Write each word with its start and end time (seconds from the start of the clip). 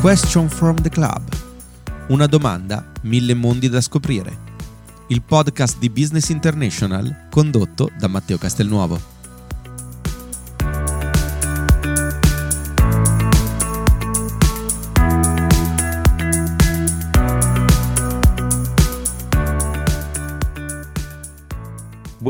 Question 0.00 0.48
from 0.48 0.76
the 0.80 0.88
Club. 0.88 1.20
Una 2.08 2.26
domanda, 2.26 2.90
mille 3.02 3.34
mondi 3.34 3.68
da 3.68 3.82
scoprire. 3.82 4.38
Il 5.08 5.20
podcast 5.20 5.78
di 5.78 5.90
Business 5.90 6.30
International 6.30 7.26
condotto 7.28 7.90
da 7.98 8.08
Matteo 8.08 8.38
Castelnuovo. 8.38 9.19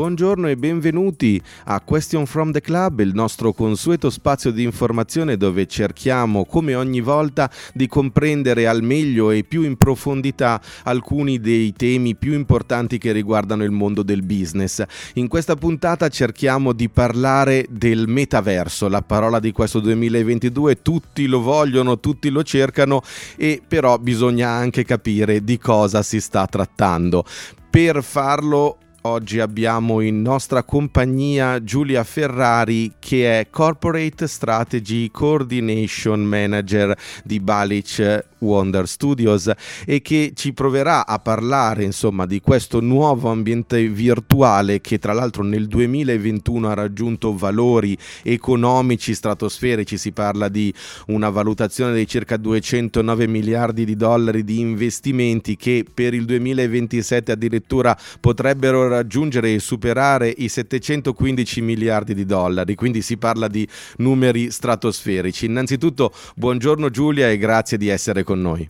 Buongiorno 0.01 0.47
e 0.47 0.57
benvenuti 0.57 1.39
a 1.65 1.79
Question 1.79 2.25
from 2.25 2.51
the 2.51 2.59
Club, 2.59 3.01
il 3.01 3.13
nostro 3.13 3.53
consueto 3.53 4.09
spazio 4.09 4.49
di 4.49 4.63
informazione 4.63 5.37
dove 5.37 5.67
cerchiamo 5.67 6.45
come 6.45 6.73
ogni 6.73 7.01
volta 7.01 7.51
di 7.71 7.85
comprendere 7.85 8.65
al 8.65 8.81
meglio 8.81 9.29
e 9.29 9.43
più 9.43 9.61
in 9.61 9.77
profondità 9.77 10.59
alcuni 10.85 11.39
dei 11.39 11.71
temi 11.73 12.15
più 12.15 12.33
importanti 12.33 12.97
che 12.97 13.11
riguardano 13.11 13.63
il 13.63 13.69
mondo 13.69 14.01
del 14.01 14.23
business. 14.23 14.83
In 15.13 15.27
questa 15.27 15.53
puntata 15.53 16.09
cerchiamo 16.09 16.73
di 16.73 16.89
parlare 16.89 17.67
del 17.69 18.07
metaverso, 18.07 18.87
la 18.87 19.03
parola 19.03 19.39
di 19.39 19.51
questo 19.51 19.79
2022, 19.81 20.81
tutti 20.81 21.27
lo 21.27 21.41
vogliono, 21.41 21.99
tutti 21.99 22.29
lo 22.29 22.41
cercano 22.41 23.03
e 23.37 23.61
però 23.67 23.99
bisogna 23.99 24.49
anche 24.49 24.83
capire 24.83 25.43
di 25.43 25.59
cosa 25.59 26.01
si 26.01 26.19
sta 26.19 26.47
trattando. 26.47 27.23
Per 27.69 28.03
farlo 28.03 28.77
Oggi 29.03 29.39
abbiamo 29.39 30.01
in 30.01 30.21
nostra 30.21 30.61
compagnia 30.61 31.63
Giulia 31.63 32.03
Ferrari 32.03 32.93
che 32.99 33.39
è 33.39 33.47
Corporate 33.49 34.27
Strategy 34.27 35.09
Coordination 35.09 36.23
Manager 36.23 36.95
di 37.23 37.39
Balic 37.39 38.25
Wonder 38.41 38.87
Studios 38.87 39.51
e 39.85 40.01
che 40.01 40.31
ci 40.35 40.53
proverà 40.53 41.05
a 41.05 41.19
parlare 41.19 41.83
insomma 41.83 42.25
di 42.25 42.39
questo 42.41 42.79
nuovo 42.79 43.29
ambiente 43.29 43.87
virtuale 43.87 44.81
che 44.81 44.99
tra 44.99 45.13
l'altro 45.13 45.43
nel 45.43 45.67
2021 45.67 46.69
ha 46.69 46.73
raggiunto 46.73 47.35
valori 47.35 47.97
economici 48.23 49.13
stratosferici, 49.13 49.97
si 49.97 50.11
parla 50.11 50.49
di 50.49 50.73
una 51.07 51.29
valutazione 51.29 51.93
di 51.93 52.07
circa 52.07 52.37
209 52.37 53.27
miliardi 53.27 53.85
di 53.85 53.95
dollari 53.95 54.43
di 54.43 54.59
investimenti 54.59 55.55
che 55.55 55.85
per 55.91 56.13
il 56.13 56.25
2027 56.25 57.31
addirittura 57.31 57.97
potrebbero 58.19 58.87
raggiungere 58.87 59.53
e 59.53 59.59
superare 59.59 60.33
i 60.35 60.47
715 60.47 61.61
miliardi 61.61 62.13
di 62.13 62.25
dollari, 62.25 62.75
quindi 62.75 63.01
si 63.01 63.17
parla 63.17 63.47
di 63.47 63.67
numeri 63.97 64.51
stratosferici. 64.51 65.45
Innanzitutto 65.45 66.13
buongiorno 66.35 66.89
Giulia 66.89 67.29
e 67.29 67.37
grazie 67.37 67.77
di 67.77 67.87
essere 67.87 68.23
con 68.23 68.30
noi. 68.35 68.69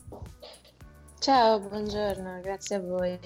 Ciao, 1.20 1.60
buongiorno, 1.60 2.40
grazie 2.42 2.78
a 2.78 2.80
voi. 2.80 3.20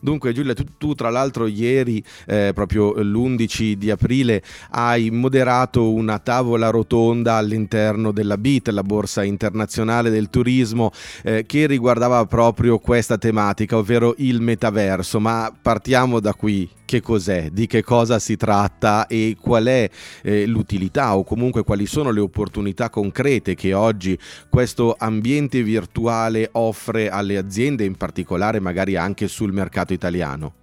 Dunque 0.00 0.32
Giulia, 0.32 0.54
tu, 0.54 0.64
tu 0.78 0.94
tra 0.94 1.10
l'altro 1.10 1.46
ieri, 1.46 2.02
eh, 2.26 2.52
proprio 2.54 2.92
l'11 2.92 3.72
di 3.72 3.90
aprile, 3.90 4.42
hai 4.70 5.10
moderato 5.10 5.92
una 5.92 6.18
tavola 6.18 6.70
rotonda 6.70 7.34
all'interno 7.34 8.12
della 8.12 8.38
BIT, 8.38 8.68
la 8.68 8.82
Borsa 8.82 9.24
Internazionale 9.24 10.10
del 10.10 10.30
Turismo, 10.30 10.92
eh, 11.24 11.44
che 11.46 11.66
riguardava 11.66 12.24
proprio 12.26 12.78
questa 12.78 13.18
tematica, 13.18 13.76
ovvero 13.76 14.14
il 14.18 14.40
metaverso. 14.40 15.18
Ma 15.20 15.52
partiamo 15.60 16.20
da 16.20 16.32
qui 16.32 16.68
che 16.86 17.02
cos'è, 17.02 17.50
di 17.50 17.66
che 17.66 17.82
cosa 17.82 18.18
si 18.18 18.36
tratta 18.36 19.06
e 19.06 19.36
qual 19.38 19.66
è 19.66 19.90
eh, 20.22 20.46
l'utilità 20.46 21.18
o 21.18 21.24
comunque 21.24 21.64
quali 21.64 21.84
sono 21.84 22.10
le 22.10 22.20
opportunità 22.20 22.88
concrete 22.88 23.54
che 23.54 23.74
oggi 23.74 24.18
questo 24.48 24.94
ambiente 24.98 25.62
virtuale 25.62 26.48
offre 26.52 27.10
alle 27.10 27.36
aziende, 27.36 27.84
in 27.84 27.96
particolare 27.96 28.60
magari 28.60 28.96
anche 28.96 29.28
sul 29.28 29.52
mercato 29.52 29.92
italiano. 29.92 30.54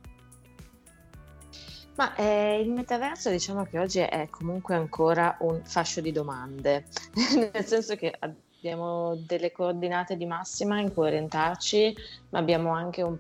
Ma 1.95 2.15
eh, 2.15 2.59
il 2.59 2.71
metaverso 2.71 3.29
diciamo 3.29 3.65
che 3.65 3.77
oggi 3.77 3.99
è 3.99 4.27
comunque 4.31 4.73
ancora 4.73 5.37
un 5.41 5.61
fascio 5.63 6.01
di 6.01 6.11
domande, 6.11 6.85
nel 7.53 7.65
senso 7.65 7.95
che 7.95 8.11
abbiamo 8.17 9.15
delle 9.27 9.51
coordinate 9.51 10.17
di 10.17 10.25
massima 10.25 10.79
in 10.79 10.91
cui 10.91 11.07
orientarci, 11.07 11.95
ma 12.29 12.39
abbiamo 12.39 12.71
anche 12.71 13.03
un 13.03 13.15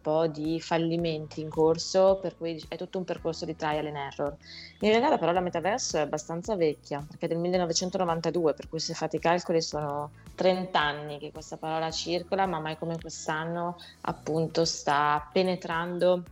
po' 0.00 0.26
di 0.26 0.60
fallimenti 0.60 1.40
in 1.40 1.48
corso, 1.48 2.18
per 2.20 2.36
cui 2.36 2.62
è 2.68 2.76
tutto 2.76 2.98
un 2.98 3.04
percorso 3.04 3.44
di 3.44 3.56
trial 3.56 3.86
and 3.86 3.96
error. 3.96 4.36
In 4.80 4.88
realtà 4.90 5.08
la 5.08 5.18
parola 5.18 5.40
metaverso 5.40 5.96
è 5.96 6.00
abbastanza 6.00 6.56
vecchia, 6.56 7.04
perché 7.06 7.26
è 7.26 7.28
del 7.28 7.38
1992, 7.38 8.54
per 8.54 8.68
cui 8.68 8.78
se 8.78 8.94
fate 8.94 9.16
i 9.16 9.20
calcoli 9.20 9.60
sono 9.60 10.10
30 10.34 10.80
anni 10.80 11.18
che 11.18 11.32
questa 11.32 11.56
parola 11.56 11.90
circola, 11.90 12.46
ma 12.46 12.60
mai 12.60 12.76
come 12.78 12.98
quest'anno 12.98 13.76
appunto 14.02 14.64
sta 14.64 15.28
penetrando 15.32 16.22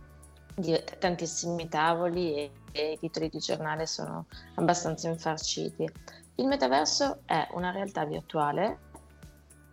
tantissimi 0.97 1.67
tavoli 1.69 2.33
e, 2.33 2.51
e 2.71 2.91
i 2.93 2.99
titoli 2.99 3.29
di 3.29 3.37
giornale 3.37 3.85
sono 3.85 4.25
abbastanza 4.55 5.07
infarciti. 5.07 5.87
Il 6.35 6.45
metaverso 6.45 7.19
è 7.25 7.47
una 7.51 7.71
realtà 7.71 8.05
virtuale 8.05 8.85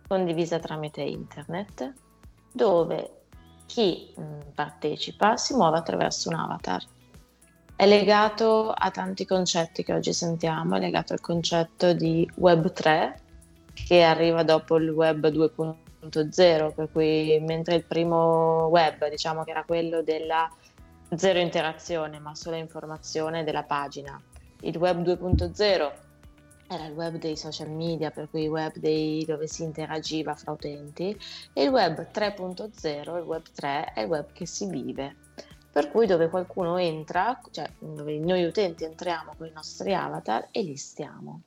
condivisa 0.07 0.59
tramite 0.59 1.01
internet 1.01 1.93
dove 2.51 3.24
chi 3.65 4.13
mm, 4.19 4.39
partecipa 4.53 5.37
si 5.37 5.53
muove 5.53 5.77
attraverso 5.77 6.29
un 6.29 6.35
avatar. 6.35 6.83
È 7.75 7.85
legato 7.85 8.71
a 8.71 8.89
tanti 8.89 9.25
concetti 9.25 9.83
che 9.83 9.93
oggi 9.93 10.13
sentiamo, 10.13 10.75
è 10.75 10.79
legato 10.79 11.13
al 11.13 11.19
concetto 11.19 11.93
di 11.93 12.29
Web 12.35 12.71
3 12.71 13.19
che 13.73 14.03
arriva 14.03 14.43
dopo 14.43 14.77
il 14.77 14.89
Web 14.89 15.27
2.0, 15.27 16.73
per 16.73 16.89
cui 16.91 17.37
mentre 17.41 17.75
il 17.75 17.83
primo 17.83 18.67
web 18.67 19.09
diciamo 19.09 19.43
che 19.43 19.51
era 19.51 19.65
quello 19.65 20.01
della 20.01 20.49
zero 21.15 21.39
interazione 21.39 22.19
ma 22.19 22.33
solo 22.33 22.55
informazione 22.55 23.43
della 23.43 23.63
pagina, 23.63 24.19
il 24.61 24.77
Web 24.77 25.05
2.0 25.05 25.91
era 26.67 26.85
il 26.85 26.93
web 26.93 27.17
dei 27.17 27.37
social 27.37 27.69
media, 27.69 28.11
per 28.11 28.29
cui 28.29 28.43
il 28.43 28.49
web 28.49 28.75
dei, 28.77 29.23
dove 29.25 29.47
si 29.47 29.63
interagiva 29.63 30.35
fra 30.35 30.51
utenti, 30.51 31.17
e 31.53 31.63
il 31.63 31.69
web 31.69 32.07
3.0, 32.11 33.17
il 33.17 33.23
web 33.23 33.43
3, 33.53 33.93
è 33.93 34.01
il 34.01 34.07
web 34.07 34.31
che 34.31 34.45
si 34.45 34.67
vive, 34.67 35.15
per 35.71 35.91
cui 35.91 36.05
dove 36.05 36.29
qualcuno 36.29 36.77
entra, 36.77 37.39
cioè 37.51 37.69
dove 37.79 38.17
noi 38.17 38.45
utenti 38.45 38.83
entriamo 38.83 39.33
con 39.37 39.47
i 39.47 39.51
nostri 39.53 39.93
avatar 39.93 40.47
e 40.51 40.61
li 40.63 40.77
stiamo. 40.77 41.41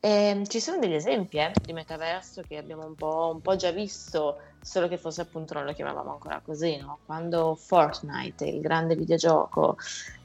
E, 0.00 0.08
ehm, 0.08 0.44
ci 0.46 0.60
sono 0.60 0.78
degli 0.78 0.94
esempi 0.94 1.38
eh, 1.38 1.52
di 1.60 1.72
metaverso 1.72 2.42
che 2.42 2.56
abbiamo 2.56 2.86
un 2.86 2.94
po', 2.94 3.30
un 3.34 3.40
po', 3.40 3.56
già 3.56 3.70
visto, 3.72 4.38
solo 4.60 4.88
che 4.88 4.96
forse 4.96 5.22
appunto 5.22 5.54
non 5.54 5.64
lo 5.64 5.72
chiamavamo 5.72 6.12
ancora 6.12 6.40
così, 6.44 6.76
no? 6.76 7.00
Quando 7.04 7.56
Fortnite, 7.56 8.44
il 8.46 8.60
grande 8.60 8.94
videogioco, 8.94 9.76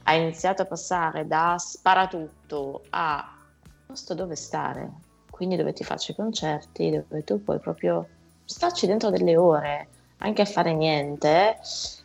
ha 0.04 0.14
iniziato 0.14 0.62
a 0.62 0.66
passare 0.66 1.26
da 1.26 1.56
sparatutto 1.58 2.82
a 2.90 3.33
posto 3.94 4.14
dove 4.14 4.34
stare, 4.34 4.90
quindi 5.30 5.54
dove 5.54 5.72
ti 5.72 5.84
faccio 5.84 6.10
i 6.10 6.14
concerti, 6.16 6.90
dove 6.90 7.22
tu 7.22 7.40
puoi 7.44 7.60
proprio 7.60 8.08
starci 8.44 8.88
dentro 8.88 9.08
delle 9.08 9.36
ore, 9.36 9.88
anche 10.18 10.42
a 10.42 10.46
fare 10.46 10.74
niente, 10.74 11.58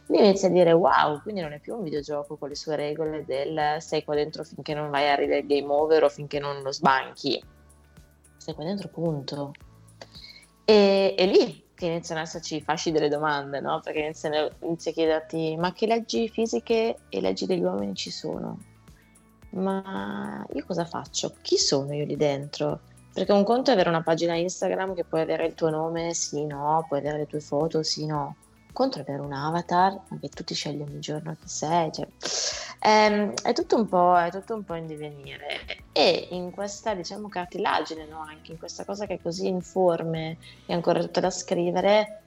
lì 0.08 0.20
inizi 0.20 0.46
a 0.46 0.50
dire 0.50 0.72
wow, 0.72 1.20
quindi 1.24 1.42
non 1.42 1.52
è 1.52 1.60
più 1.60 1.76
un 1.76 1.82
videogioco 1.82 2.38
con 2.38 2.50
le 2.50 2.56
sue 2.56 2.76
regole 2.76 3.26
del 3.26 3.78
stai 3.80 4.04
qua 4.04 4.14
dentro 4.14 4.44
finché 4.44 4.76
non 4.76 4.92
vai 4.92 5.10
a 5.10 5.16
ridere 5.16 5.40
il 5.40 5.48
game 5.48 5.74
over 5.74 6.04
o 6.04 6.10
finché 6.10 6.38
non 6.38 6.62
lo 6.62 6.72
sbanchi, 6.72 7.44
stai 8.38 8.54
qua 8.54 8.64
dentro 8.64 8.90
punto. 8.90 9.52
E, 10.66 11.16
e 11.18 11.26
lì 11.26 11.70
che 11.74 11.88
iniziano 11.88 12.22
ad 12.22 12.28
esserci 12.28 12.62
fasci 12.62 12.92
delle 12.92 13.10
domande, 13.10 13.62
no? 13.62 13.80
Perché 13.84 14.02
iniziano, 14.02 14.48
inizi 14.62 14.90
a 14.90 14.92
chiederti 14.92 15.56
ma 15.58 15.74
che 15.74 15.88
leggi 15.88 16.30
fisiche 16.30 16.98
e 17.10 17.20
leggi 17.20 17.48
degli 17.48 17.64
uomini 17.64 17.96
ci 17.96 18.12
sono? 18.12 18.69
Ma 19.52 20.46
io 20.54 20.64
cosa 20.66 20.86
faccio? 20.86 21.34
Chi 21.42 21.58
sono 21.58 21.94
io 21.94 22.06
lì 22.06 22.16
dentro? 22.16 22.82
Perché 23.14 23.32
un 23.32 23.44
conto 23.44 23.72
è 23.72 23.74
avere 23.74 23.90
una 23.90 24.04
pagina 24.04 24.36
Instagram 24.36 24.94
che 24.94 25.04
puoi 25.04 25.22
avere 25.22 25.46
il 25.46 25.56
tuo 25.56 25.70
nome, 25.70 26.14
sì, 26.14 26.46
no, 26.46 26.86
puoi 26.88 27.00
avere 27.00 27.18
le 27.18 27.28
tue 27.28 27.40
foto, 27.40 27.84
sì, 27.84 28.06
no. 28.06 28.36
Un 28.68 28.74
conto 28.74 29.00
è 29.00 29.02
avere 29.02 29.22
un 29.22 29.34
avatar, 29.34 30.00
che 30.22 30.30
tu 30.30 30.44
ti 30.44 30.54
scegli 30.54 30.82
ogni 30.82 31.00
giorno 31.00 31.36
chi 31.40 31.50
sei, 31.50 31.92
cioè, 31.92 32.08
è, 32.80 33.06
ehm, 33.06 33.34
è, 33.42 33.52
tutto 33.54 33.76
un 33.76 33.88
po', 33.88 34.18
è 34.18 34.32
tutto 34.32 34.54
un 34.54 34.64
po' 34.64 34.76
in 34.76 34.88
divenire. 34.88 35.66
E 35.92 36.28
in 36.32 36.52
questa, 36.52 36.94
diciamo, 36.94 37.28
cartilagine, 37.28 38.06
no? 38.06 38.20
anche 38.22 38.52
in 38.52 38.58
questa 38.58 38.86
cosa 38.86 39.06
che 39.06 39.16
è 39.16 39.22
così 39.22 39.48
informe 39.48 40.38
e 40.66 40.74
ancora 40.74 41.00
tutta 41.02 41.20
da 41.20 41.30
scrivere, 41.30 42.22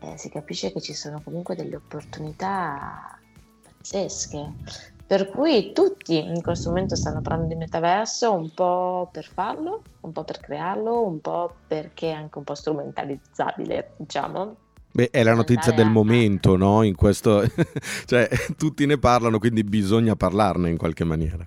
eh, 0.00 0.16
si 0.16 0.30
capisce 0.30 0.72
che 0.72 0.80
ci 0.80 0.94
sono 0.94 1.20
comunque 1.22 1.54
delle 1.54 1.76
opportunità 1.76 3.18
pazzesche. 3.62 4.98
Per 5.10 5.28
cui 5.28 5.72
tutti 5.72 6.24
in 6.24 6.40
questo 6.40 6.68
momento 6.68 6.94
stanno 6.94 7.20
parlando 7.20 7.52
di 7.52 7.58
metaverso 7.58 8.32
un 8.32 8.54
po' 8.54 9.08
per 9.10 9.24
farlo, 9.24 9.82
un 10.02 10.12
po' 10.12 10.22
per 10.22 10.38
crearlo, 10.38 11.04
un 11.04 11.20
po' 11.20 11.52
perché 11.66 12.10
è 12.10 12.12
anche 12.12 12.38
un 12.38 12.44
po' 12.44 12.54
strumentalizzabile, 12.54 13.94
diciamo. 13.96 14.54
Beh, 14.92 15.10
è 15.10 15.24
la 15.24 15.34
notizia 15.34 15.72
del 15.72 15.90
momento, 15.90 16.56
no? 16.56 16.84
In 16.84 16.94
questo... 16.94 17.42
cioè, 18.06 18.28
tutti 18.56 18.86
ne 18.86 18.98
parlano, 18.98 19.40
quindi 19.40 19.64
bisogna 19.64 20.14
parlarne 20.14 20.70
in 20.70 20.76
qualche 20.76 21.02
maniera. 21.02 21.44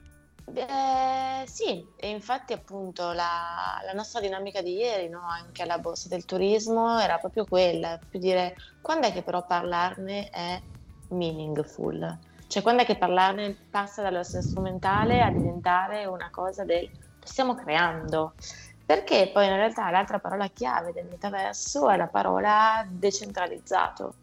Eh, 0.54 1.48
sì, 1.48 1.88
e 1.95 2.10
infatti 2.10 2.51
appunto 2.51 3.13
la, 3.13 3.80
la, 3.86 3.94
nostra 3.94 4.19
dinamica 4.19 4.62
di 4.62 4.74
ieri, 4.74 5.07
no? 5.07 5.21
anche 5.21 5.62
alla 5.62 5.77
borsa 5.77 6.10
del 6.10 6.25
turismo, 6.25 7.00
era 7.00 7.18
proprio 7.18 7.45
quella, 7.45 7.98
più 8.10 8.19
dire 8.19 8.57
quando 8.81 9.07
è 9.07 9.13
che 9.13 9.21
però 9.21 9.45
parlarne 9.45 10.30
è 10.31 10.62
meaningful, 11.12 12.19
cioè 12.53 12.61
quando 12.61 12.83
è 12.83 12.85
che 12.85 12.97
parlarne 12.97 13.55
passa 13.71 14.03
dall'essere 14.03 14.44
strumentale 14.44 15.23
a 15.23 15.31
diventare 15.31 16.05
una 16.05 16.29
cosa 16.29 16.63
del 16.63 16.88
stiamo 17.19 17.55
creando, 17.55 18.33
perché 18.85 19.31
poi 19.33 19.47
in 19.47 19.55
realtà 19.55 19.89
l'altra 19.89 20.19
parola 20.19 20.47
chiave 20.50 20.94
del 20.94 21.07
metaverso 21.09 21.89
è 21.89 21.97
la 21.97 22.05
parola 22.05 22.85
decentralizzato 22.88 24.13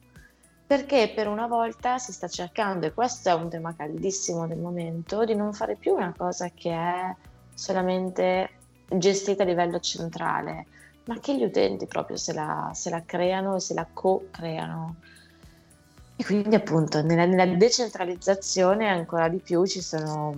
perché 0.65 1.11
per 1.13 1.27
una 1.27 1.49
volta 1.49 1.99
si 1.99 2.13
sta 2.13 2.29
cercando, 2.29 2.87
e 2.87 2.95
questo 2.95 3.31
è 3.31 3.33
un 3.33 3.49
tema 3.49 3.75
caldissimo 3.75 4.47
del 4.47 4.59
momento, 4.59 5.25
di 5.25 5.35
non 5.35 5.53
fare 5.53 5.75
più 5.75 5.95
una 5.95 6.15
cosa 6.17 6.49
che 6.55 6.71
è 6.71 7.13
solamente 7.53 8.51
gestita 8.87 9.43
a 9.43 9.47
livello 9.47 9.81
centrale, 9.81 10.67
ma 11.07 11.19
che 11.19 11.37
gli 11.37 11.43
utenti 11.43 11.87
proprio 11.87 12.17
se 12.17 12.33
la, 12.33 12.71
se 12.75 12.91
la 12.91 13.03
creano 13.05 13.57
e 13.57 13.61
se 13.61 13.75
la 13.75 13.85
co-creano. 13.93 14.95
E 16.21 16.23
quindi 16.23 16.55
appunto 16.55 17.01
nella, 17.01 17.25
nella 17.25 17.47
decentralizzazione 17.47 18.87
ancora 18.91 19.31
di 19.31 19.39
più 19.39 19.65
ci 19.65 19.81
sono 19.81 20.37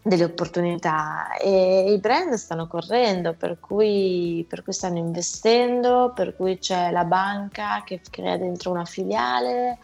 delle 0.00 0.24
opportunità 0.24 1.36
e 1.36 1.92
i 1.92 1.98
brand 1.98 2.32
stanno 2.32 2.66
correndo, 2.66 3.34
per 3.34 3.60
cui, 3.60 4.46
per 4.48 4.62
cui, 4.62 4.72
stanno 4.72 4.96
investendo, 4.96 6.12
per 6.14 6.34
cui 6.34 6.56
c'è 6.56 6.90
la 6.90 7.04
banca 7.04 7.82
che 7.84 8.00
crea 8.08 8.38
dentro 8.38 8.70
una 8.70 8.86
filiale, 8.86 9.76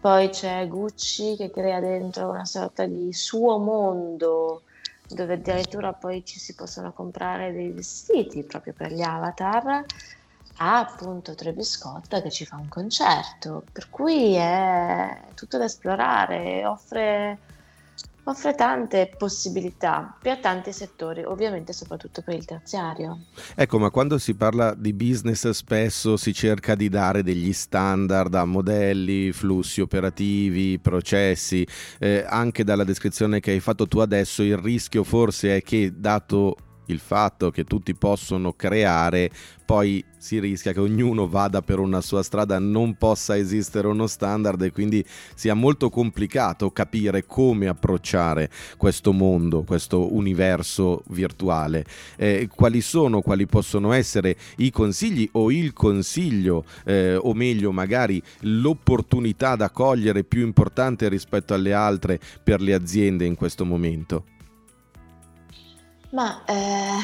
poi 0.00 0.30
c'è 0.30 0.66
Gucci 0.66 1.36
che 1.36 1.50
crea 1.50 1.80
dentro 1.80 2.30
una 2.30 2.46
sorta 2.46 2.86
di 2.86 3.12
suo 3.12 3.58
mondo 3.58 4.62
dove 5.06 5.34
addirittura 5.34 5.92
poi 5.92 6.24
ci 6.24 6.38
si 6.38 6.54
possono 6.54 6.94
comprare 6.94 7.52
dei 7.52 7.72
vestiti 7.72 8.42
proprio 8.42 8.72
per 8.74 8.92
gli 8.92 9.02
avatar 9.02 9.84
a 10.58 10.78
appunto 10.78 11.34
Travis 11.34 11.70
Scott 11.70 12.22
che 12.22 12.30
ci 12.30 12.44
fa 12.44 12.56
un 12.56 12.68
concerto, 12.68 13.64
per 13.70 13.90
cui 13.90 14.34
è 14.34 15.20
tutto 15.34 15.58
da 15.58 15.64
esplorare, 15.64 16.64
offre 16.64 17.38
offre 18.30 18.54
tante 18.54 19.10
possibilità 19.16 20.14
per 20.20 20.38
tanti 20.38 20.72
settori, 20.72 21.24
ovviamente 21.24 21.72
soprattutto 21.72 22.22
per 22.22 22.34
il 22.34 22.44
terziario. 22.44 23.20
Ecco, 23.54 23.78
ma 23.78 23.90
quando 23.90 24.18
si 24.18 24.34
parla 24.34 24.74
di 24.74 24.92
business 24.92 25.48
spesso 25.50 26.16
si 26.16 26.32
cerca 26.34 26.74
di 26.74 26.88
dare 26.88 27.22
degli 27.22 27.52
standard 27.52 28.34
a 28.34 28.44
modelli, 28.44 29.32
flussi 29.32 29.80
operativi, 29.80 30.78
processi, 30.78 31.66
eh, 31.98 32.24
anche 32.26 32.64
dalla 32.64 32.84
descrizione 32.84 33.40
che 33.40 33.52
hai 33.52 33.60
fatto 33.60 33.88
tu 33.88 33.98
adesso 33.98 34.42
il 34.42 34.58
rischio 34.58 35.04
forse 35.04 35.56
è 35.56 35.62
che 35.62 35.92
dato 35.96 36.56
il 36.88 36.98
fatto 36.98 37.50
che 37.50 37.64
tutti 37.64 37.94
possono 37.94 38.52
creare, 38.52 39.30
poi 39.64 40.04
si 40.16 40.40
rischia 40.40 40.72
che 40.72 40.80
ognuno 40.80 41.28
vada 41.28 41.62
per 41.62 41.78
una 41.78 42.00
sua 42.00 42.22
strada, 42.22 42.58
non 42.58 42.94
possa 42.96 43.36
esistere 43.36 43.86
uno 43.86 44.06
standard 44.06 44.60
e 44.62 44.72
quindi 44.72 45.04
sia 45.34 45.54
molto 45.54 45.90
complicato 45.90 46.70
capire 46.70 47.24
come 47.26 47.68
approcciare 47.68 48.50
questo 48.76 49.12
mondo, 49.12 49.62
questo 49.62 50.14
universo 50.14 51.02
virtuale. 51.08 51.84
Eh, 52.16 52.48
quali 52.54 52.80
sono, 52.80 53.20
quali 53.20 53.46
possono 53.46 53.92
essere 53.92 54.36
i 54.56 54.70
consigli 54.70 55.28
o 55.32 55.50
il 55.50 55.72
consiglio, 55.72 56.64
eh, 56.84 57.16
o 57.16 57.32
meglio 57.34 57.70
magari 57.70 58.22
l'opportunità 58.40 59.54
da 59.54 59.70
cogliere 59.70 60.24
più 60.24 60.44
importante 60.44 61.08
rispetto 61.08 61.54
alle 61.54 61.72
altre 61.72 62.18
per 62.42 62.60
le 62.60 62.74
aziende 62.74 63.24
in 63.24 63.34
questo 63.34 63.64
momento? 63.64 64.36
Ma 66.10 66.42
eh, 66.46 66.98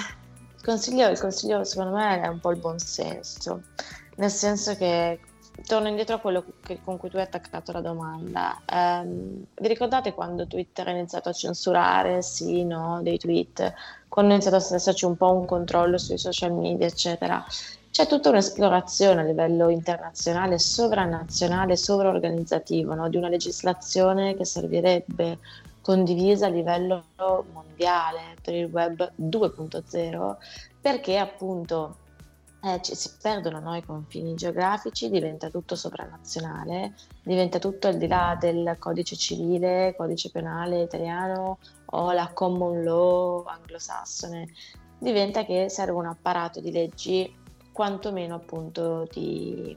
consiglio, 0.63 1.09
il 1.09 1.19
consiglio 1.19 1.63
secondo 1.65 1.97
me 1.97 2.23
è 2.23 2.27
un 2.27 2.41
po' 2.41 2.51
il 2.51 2.59
buon 2.59 2.79
senso, 2.79 3.63
nel 4.17 4.31
senso 4.31 4.77
che 4.77 5.21
torno 5.67 5.89
indietro 5.89 6.17
a 6.17 6.19
quello 6.19 6.45
che, 6.61 6.81
con 6.83 6.97
cui 6.97 7.11
tu 7.11 7.17
hai 7.17 7.23
attaccato 7.23 7.73
la 7.73 7.81
domanda. 7.81 8.61
Um, 8.73 9.45
vi 9.55 9.69
ricordate 9.69 10.13
quando 10.15 10.47
Twitter 10.47 10.89
ha 10.89 10.91
iniziato 10.91 11.29
a 11.29 11.33
censurare, 11.33 12.23
sì, 12.23 12.65
no, 12.65 13.01
dei 13.03 13.19
tweet, 13.19 13.73
quando 14.09 14.33
è 14.33 14.35
iniziato 14.35 14.57
ad 14.57 14.73
esserci 14.73 15.05
un 15.05 15.17
po' 15.17 15.33
un 15.33 15.45
controllo 15.47 15.99
sui 15.99 16.19
social 16.19 16.53
media, 16.53 16.87
eccetera? 16.87 17.45
C'è 17.91 18.09
tutta 18.09 18.31
un'esplorazione 18.31 19.21
a 19.21 19.25
livello 19.25 19.69
internazionale, 19.69 20.59
sovranazionale, 20.59 21.77
sovraorganizzativo, 21.77 22.95
no? 22.95 23.09
di 23.09 23.17
una 23.17 23.29
legislazione 23.29 24.35
che 24.35 24.45
servirebbe 24.45 25.39
condivisa 25.85 26.47
a 26.47 26.49
livello 26.49 27.05
mondiale 27.53 28.37
per 28.41 28.55
il 28.55 28.71
web 28.73 29.13
2.0 29.21 30.37
perché 30.81 31.19
appunto 31.19 31.99
eh, 32.63 32.81
ci, 32.81 32.95
si 32.95 33.11
perdono 33.21 33.61
no, 33.61 33.77
i 33.77 33.85
confini 33.85 34.35
geografici, 34.35 35.11
diventa 35.11 35.51
tutto 35.51 35.77
sovranazionale, 35.77 36.95
diventa 37.23 37.59
tutto 37.59 37.89
al 37.89 37.99
di 37.99 38.07
là 38.07 38.35
del 38.41 38.77
codice 38.79 39.15
civile, 39.15 39.95
codice 39.95 40.31
penale 40.31 40.81
italiano 40.81 41.59
o 41.85 42.13
la 42.13 42.31
common 42.33 42.83
law 42.83 43.45
anglosassone, 43.45 44.49
diventa 44.99 45.45
che 45.45 45.69
serve 45.69 45.93
un 45.93 46.07
apparato 46.07 46.61
di 46.61 46.73
leggi 46.73 47.37
quantomeno 47.71 48.37
appunto 48.37 49.07
di 49.13 49.77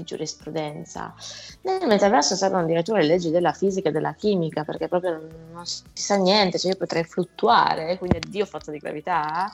di 0.00 0.04
giurisprudenza. 0.04 1.14
Nel 1.62 1.86
metaverso 1.86 2.34
servono 2.34 2.62
addirittura 2.62 3.00
le 3.00 3.06
leggi 3.06 3.30
della 3.30 3.52
fisica 3.52 3.88
e 3.88 3.92
della 3.92 4.14
chimica, 4.14 4.64
perché 4.64 4.88
proprio 4.88 5.20
non, 5.52 5.64
si 5.64 5.84
sa 5.92 6.16
niente, 6.16 6.58
cioè 6.58 6.72
io 6.72 6.76
potrei 6.76 7.04
fluttuare, 7.04 7.98
quindi 7.98 8.18
addio 8.18 8.46
forza 8.46 8.70
di 8.70 8.78
gravità, 8.78 9.50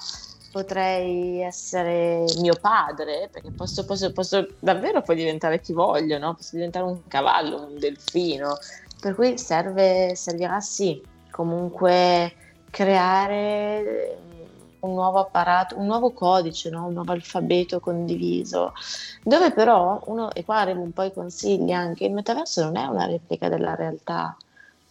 potrei 0.52 1.43
essere 1.43 2.25
mio 2.38 2.54
padre, 2.60 3.28
perché 3.31 3.50
posso, 3.52 3.84
posso, 3.84 4.12
posso 4.12 4.54
davvero 4.58 5.02
poi 5.02 5.16
diventare 5.16 5.60
chi 5.60 5.72
voglio, 5.72 6.19
no? 6.19 6.34
posso 6.34 6.56
diventare 6.56 6.84
un 6.84 7.06
cavallo, 7.06 7.66
un 7.66 7.78
delfino, 7.78 8.56
per 9.00 9.14
cui 9.14 9.37
serve, 9.38 10.14
servirà 10.14 10.60
sì, 10.60 11.02
comunque 11.31 12.34
creare 12.70 14.19
un 14.87 14.94
nuovo 14.94 15.19
apparato, 15.19 15.79
un 15.79 15.87
nuovo 15.87 16.12
codice, 16.12 16.71
no? 16.71 16.87
un 16.87 16.94
nuovo 16.94 17.12
alfabeto 17.12 17.81
condiviso, 17.81 18.73
dove 19.23 19.53
però 19.53 20.00
uno, 20.06 20.33
e 20.33 20.44
qua 20.44 20.61
avremo 20.61 20.83
un 20.83 20.93
po' 20.93 21.03
i 21.03 21.12
consigli 21.12 21.73
anche, 21.73 22.05
il 22.05 22.12
metaverso 22.12 22.65
non 22.65 22.77
è 22.77 22.87
una 22.87 23.06
replica 23.06 23.49
della 23.49 23.75
realtà, 23.75 24.37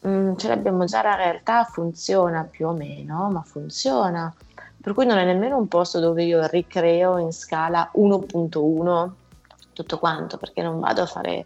mm, 0.08 0.36
ce 0.36 0.48
l'abbiamo 0.48 0.86
già 0.86 1.01
la 1.01 1.15
realtà, 1.15 1.63
funziona 1.63 2.43
più 2.43 2.67
o 2.67 2.74
meno, 2.74 3.29
ma 3.29 3.41
funziona, 3.41 4.34
per 4.81 4.93
cui 4.93 5.05
non 5.05 5.17
è 5.17 5.25
nemmeno 5.25 5.58
un 5.58 5.67
posto 5.67 6.00
dove 6.00 6.24
io 6.24 6.46
ricreo 6.46 7.17
in 7.17 7.31
scala 7.31 7.89
1.1 7.96 9.10
tutto 9.74 10.00
quanto, 10.00 10.38
perché 10.38 10.62
non 10.62 10.79
vado 10.79 11.01
a 11.01 11.05
fare 11.05 11.46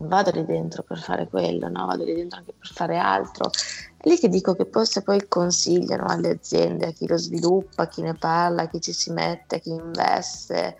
vado 0.00 0.30
lì 0.30 0.44
dentro 0.44 0.82
per 0.82 0.98
fare 0.98 1.28
quello, 1.28 1.68
no? 1.68 1.86
vado 1.86 2.04
lì 2.04 2.14
dentro 2.14 2.38
anche 2.38 2.52
per 2.52 2.70
fare 2.70 2.98
altro. 2.98 3.50
È 3.96 4.08
lì 4.08 4.18
che 4.18 4.28
dico 4.28 4.54
che 4.54 4.68
forse 4.70 5.02
poi 5.02 5.26
consigliano 5.26 6.06
alle 6.06 6.30
aziende, 6.30 6.86
a 6.86 6.92
chi 6.92 7.06
lo 7.06 7.16
sviluppa, 7.16 7.82
a 7.84 7.88
chi 7.88 8.02
ne 8.02 8.14
parla, 8.14 8.62
a 8.62 8.68
chi 8.68 8.80
ci 8.80 8.92
si 8.92 9.10
mette, 9.10 9.56
a 9.56 9.58
chi 9.58 9.70
investe, 9.70 10.76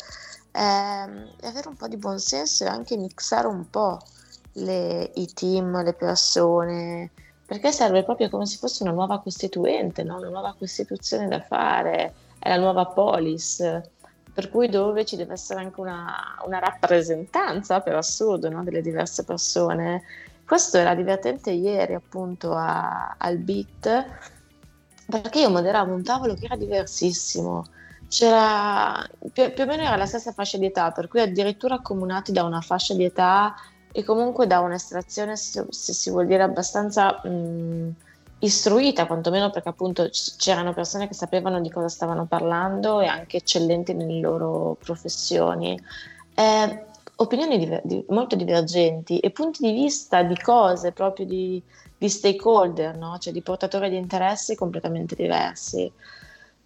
ehm, 0.53 1.31
avere 1.43 1.69
un 1.69 1.77
po' 1.77 1.89
di 1.89 1.97
buonsenso 1.97 2.65
e 2.65 2.69
anche 2.69 2.97
mixare 2.97 3.47
un 3.47 3.69
po' 3.69 3.99
le, 4.53 5.11
i 5.15 5.27
team, 5.33 5.83
le 5.83 5.95
persone, 5.95 7.11
perché 7.47 7.73
serve 7.73 8.05
proprio 8.05 8.29
come 8.29 8.47
se 8.47 8.59
fosse 8.59 8.83
una 8.83 8.93
nuova 8.93 9.21
costituente, 9.21 10.03
no? 10.03 10.19
una 10.19 10.29
nuova 10.29 10.55
costituzione 10.57 11.29
da 11.29 11.41
fare, 11.41 12.15
è 12.39 12.49
la 12.51 12.59
nuova 12.59 12.87
polis 12.87 13.61
per 14.33 14.51
cui 14.51 14.69
dove 14.69 15.05
ci 15.05 15.17
deve 15.17 15.35
essere 15.35 15.61
anche 15.61 15.81
una, 15.81 16.37
una 16.47 16.59
rappresentanza 16.59 17.81
per 17.81 17.95
assurdo 17.95 18.49
no? 18.49 18.63
delle 18.63 18.83
diverse 18.83 19.25
persone. 19.25 20.03
Questo 20.47 20.79
era 20.79 20.95
divertente 20.95 21.51
ieri 21.51 21.95
appunto 21.95 22.55
a, 22.55 23.17
al 23.19 23.39
beat 23.39 24.07
perché 25.11 25.41
io 25.41 25.51
moderavo 25.51 25.95
un 25.95 26.03
tavolo 26.03 26.35
che 26.35 26.45
era 26.45 26.57
diversissimo. 26.57 27.65
C'era 28.09 29.07
più, 29.33 29.53
più, 29.53 29.65
o 29.65 29.67
meno 29.67 29.83
era 29.83 29.97
la 29.97 30.07
stessa 30.07 30.33
fascia 30.33 30.59
di 30.59 30.67
età, 30.67 30.91
per 30.93 31.09
cui 31.09 31.21
addirittura 31.21 31.77
accomunati 31.77 32.33
da 32.33 32.45
una 32.45 32.61
fascia 32.61 32.95
di 32.95 33.05
età 33.05 33.55
e 33.91 34.05
comunque 34.05 34.47
da 34.47 34.61
un'estrazione, 34.61 35.37
se, 35.37 35.65
se 35.71 35.93
si 35.95 36.11
vuol 36.11 36.27
dire, 36.27 36.43
abbastanza 36.43 37.21
mh, 37.25 37.91
istruita, 38.41 39.07
quantomeno 39.07 39.51
perché 39.51 39.69
appunto 39.69 40.09
c'erano 40.37 40.73
persone 40.73 41.09
che 41.09 41.15
sapevano 41.15 41.61
di 41.61 41.71
cosa 41.71 41.89
stavano 41.89 42.27
parlando 42.27 43.01
e 43.01 43.07
anche 43.07 43.39
eccellenti 43.39 43.95
nelle 43.95 44.21
loro 44.21 44.77
professioni. 44.81 45.79
Eh, 46.35 46.85
opinioni 47.17 47.59
diver- 47.59 47.85
di- 47.85 48.05
molto 48.09 48.37
divergenti 48.37 49.19
e 49.19 49.31
punti 49.31 49.67
di 49.67 49.73
vista 49.73 50.23
di 50.23 50.37
cose 50.37 50.93
proprio 50.93 51.27
di, 51.27 51.61
di 51.97 52.09
stakeholder, 52.09 52.97
no? 52.97 53.19
cioè 53.19 53.33
di 53.33 53.43
portatori 53.43 53.91
di 53.91 53.97
interessi 53.97 54.55
completamente 54.55 55.17
diversi. 55.17 55.91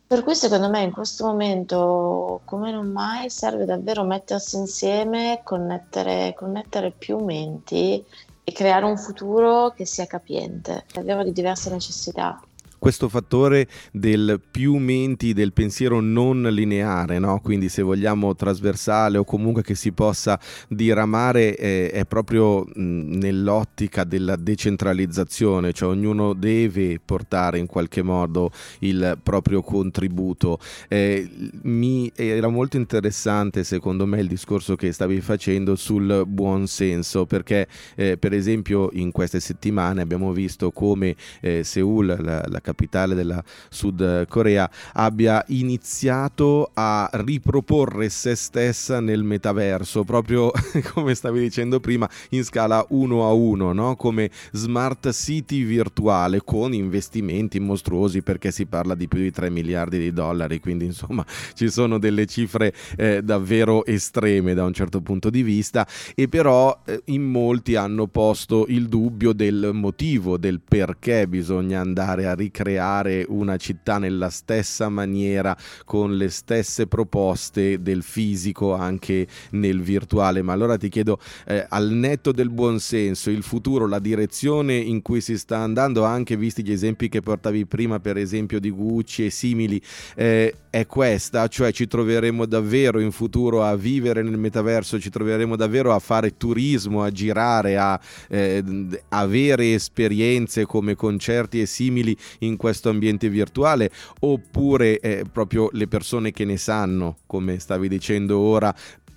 Per 0.07 0.23
cui 0.25 0.35
secondo 0.35 0.69
me 0.69 0.83
in 0.83 0.93
questo 0.93 1.25
momento, 1.25 2.43
come 2.45 2.71
non 2.71 2.89
mai, 2.89 3.31
serve 3.31 3.65
davvero 3.65 4.05
mettersi 4.05 4.57
insieme, 4.57 5.41
connettere, 5.43 6.35
connettere 6.37 6.91
più 6.91 7.17
menti 7.17 8.05
e 8.45 8.53
creare 8.53 8.85
un 8.85 8.99
futuro 8.99 9.71
che 9.71 9.87
sia 9.87 10.07
capiente, 10.07 10.85
davvero 10.93 11.23
di 11.23 11.33
diverse 11.33 11.71
necessità. 11.71 12.41
Questo 12.83 13.09
fattore 13.09 13.69
del 13.93 14.41
più 14.51 14.75
menti, 14.75 15.33
del 15.35 15.53
pensiero 15.53 16.01
non 16.01 16.43
lineare, 16.43 17.21
no? 17.21 17.39
quindi 17.41 17.69
se 17.69 17.81
vogliamo 17.81 18.35
trasversale 18.35 19.19
o 19.19 19.25
comunque 19.25 19.63
che 19.63 19.77
si 19.77 19.93
possa 19.93 20.37
diramare 20.67 21.57
eh, 21.57 21.91
è 21.93 22.05
proprio 22.07 22.65
mh, 22.65 23.19
nell'ottica 23.19 24.03
della 24.03 24.35
decentralizzazione, 24.35 25.73
cioè 25.73 25.91
ognuno 25.91 26.33
deve 26.33 26.99
portare 26.99 27.59
in 27.59 27.67
qualche 27.67 28.03
modo 28.03 28.51
il 28.81 29.17
proprio 29.23 29.63
contributo. 29.63 30.59
Eh, 30.89 31.31
mi 31.63 32.11
era 32.17 32.49
molto 32.49 32.79
interessante 32.79 33.63
secondo 33.63 34.07
me 34.07 34.19
il 34.19 34.27
discorso 34.27 34.75
che 34.75 34.91
stavi 34.91 35.21
facendo 35.21 35.77
sul 35.77 36.25
buon 36.27 36.67
senso 36.67 37.27
perché 37.27 37.69
eh, 37.95 38.17
per 38.17 38.33
esempio 38.33 38.91
in 38.95 39.13
queste 39.13 39.39
settimane 39.39 40.03
abbiamo 40.03 40.33
visto 40.33 40.73
come 40.73 41.15
eh, 41.41 41.63
Seoul, 41.63 42.17
la, 42.19 42.45
la 42.45 42.61
capitale 42.73 43.15
della 43.15 43.43
Sud 43.69 44.27
Corea, 44.29 44.69
abbia 44.95 45.45
iniziato 45.49 46.71
a 46.73 47.09
riproporre 47.13 48.09
se 48.09 48.35
stessa 48.35 49.01
nel 49.01 49.23
metaverso, 49.23 50.05
proprio 50.05 50.51
come 50.93 51.15
stavi 51.15 51.39
dicendo 51.39 51.81
prima, 51.81 52.09
in 52.31 52.45
scala 52.45 52.85
1 52.89 53.29
a 53.29 53.33
1, 53.33 53.73
no? 53.73 53.97
come 53.97 54.31
smart 54.53 55.13
city 55.13 55.63
virtuale 55.65 56.41
con 56.43 56.73
investimenti 56.73 57.61
mostruosi 57.61 58.23
perché 58.23 58.51
si 58.51 58.65
parla 58.65 58.95
di 58.95 59.07
più 59.07 59.21
di 59.21 59.31
3 59.31 59.51
miliardi 59.51 59.99
di 59.99 60.13
dollari, 60.13 60.59
quindi 60.59 60.87
insomma 60.87 61.25
ci 61.55 61.69
sono 61.71 61.99
delle 61.99 62.25
cifre 62.25 62.73
eh, 62.97 63.23
davvero 63.23 63.85
estreme 63.85 64.55
da 64.55 64.65
un 64.65 64.73
certo 64.73 65.03
punto 65.03 65.29
di 65.29 65.43
vista 65.43 65.87
e 66.15 66.29
però 66.29 66.81
eh, 66.87 67.03
in 67.07 67.23
molti 67.23 67.77
hanno 67.77 68.07
posto 68.07 68.65
il 68.69 68.89
dubbio 68.89 69.35
del 69.35 69.71
motivo, 69.75 70.39
del 70.39 70.61
perché 70.67 71.29
bisogna 71.29 71.81
andare 71.81 72.27
a 72.27 72.35
ricreare 72.63 73.25
una 73.29 73.57
città 73.57 73.99
nella 73.99 74.31
stessa 74.31 74.89
maniera, 74.89 75.57
con 75.85 76.17
le 76.17 76.31
stesse 76.31 76.87
proposte 76.87 77.83
del 77.83 78.03
fisico 78.03 78.73
anche 78.75 79.27
nel 79.51 79.83
virtuale. 79.83 80.43
Ma 80.43 80.53
allora 80.53 80.77
ti 80.77 80.89
chiedo, 80.89 81.19
eh, 81.47 81.67
al 81.69 81.91
netto 81.91 82.33
del 82.33 82.51
buonsenso, 82.51 83.31
il 83.31 83.43
futuro, 83.43 83.87
la 83.87 83.99
direzione 83.99 84.77
in 84.77 85.03
cui 85.03 85.21
si 85.21 85.37
sta 85.37 85.59
andando, 85.59 86.05
anche 86.05 86.37
visti 86.37 86.63
gli 86.63 86.73
esempi 86.73 87.09
che 87.09 87.21
portavi 87.21 87.67
prima, 87.67 88.01
per 88.01 88.17
esempio 88.17 88.59
di 88.59 88.71
Gucci 88.71 89.27
e 89.27 89.31
simili, 89.31 89.81
eh, 90.15 90.55
è 90.71 90.87
questa, 90.87 91.49
cioè 91.49 91.71
ci 91.71 91.87
troveremo 91.87 92.47
davvero 92.47 92.99
in 92.99 93.13
futuro 93.13 93.63
a 93.63 93.77
vivere 93.77 94.23
nel 94.23 94.39
metaverso, 94.39 94.99
ci 94.99 95.11
troveremo 95.11 95.55
davvero 95.55 95.93
a 95.93 95.99
fare 95.99 96.39
turismo, 96.39 97.03
a 97.03 97.11
girare, 97.11 97.77
a 97.77 98.01
eh, 98.29 98.65
avere 99.11 99.75
esperienze 99.75 100.65
come 100.65 100.95
concerti 100.95 101.61
e 101.61 101.67
simili 101.67 102.17
in 102.39 102.52
questo 102.57 102.89
ambiente 102.89 103.29
virtuale, 103.29 103.91
oppure 104.21 104.99
eh, 105.01 105.25
proprio 105.31 105.69
le 105.73 105.89
persone 105.89 106.31
che 106.31 106.45
ne 106.45 106.57
sanno, 106.57 107.17
come 107.27 107.59
stavi 107.59 107.89
dicendo 107.89 108.39
ora, 108.39 108.75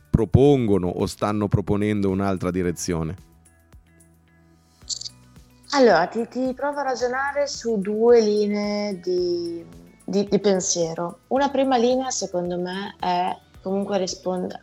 propongono 0.09 0.87
o 0.87 1.05
stanno 1.05 1.47
proponendo 1.47 2.09
un'altra 2.09 2.51
direzione? 2.51 3.15
Allora, 5.71 6.07
ti, 6.07 6.25
ti 6.29 6.53
provo 6.53 6.79
a 6.79 6.83
ragionare 6.83 7.47
su 7.47 7.79
due 7.79 8.21
linee 8.21 8.99
di, 9.01 9.65
di, 10.05 10.25
di, 10.29 10.39
pensiero. 10.39 11.19
Una 11.27 11.49
prima 11.49 11.75
linea, 11.75 12.09
secondo 12.11 12.57
me, 12.57 12.95
è 12.99 13.35
comunque 13.61 13.97
rispondere 13.97 14.61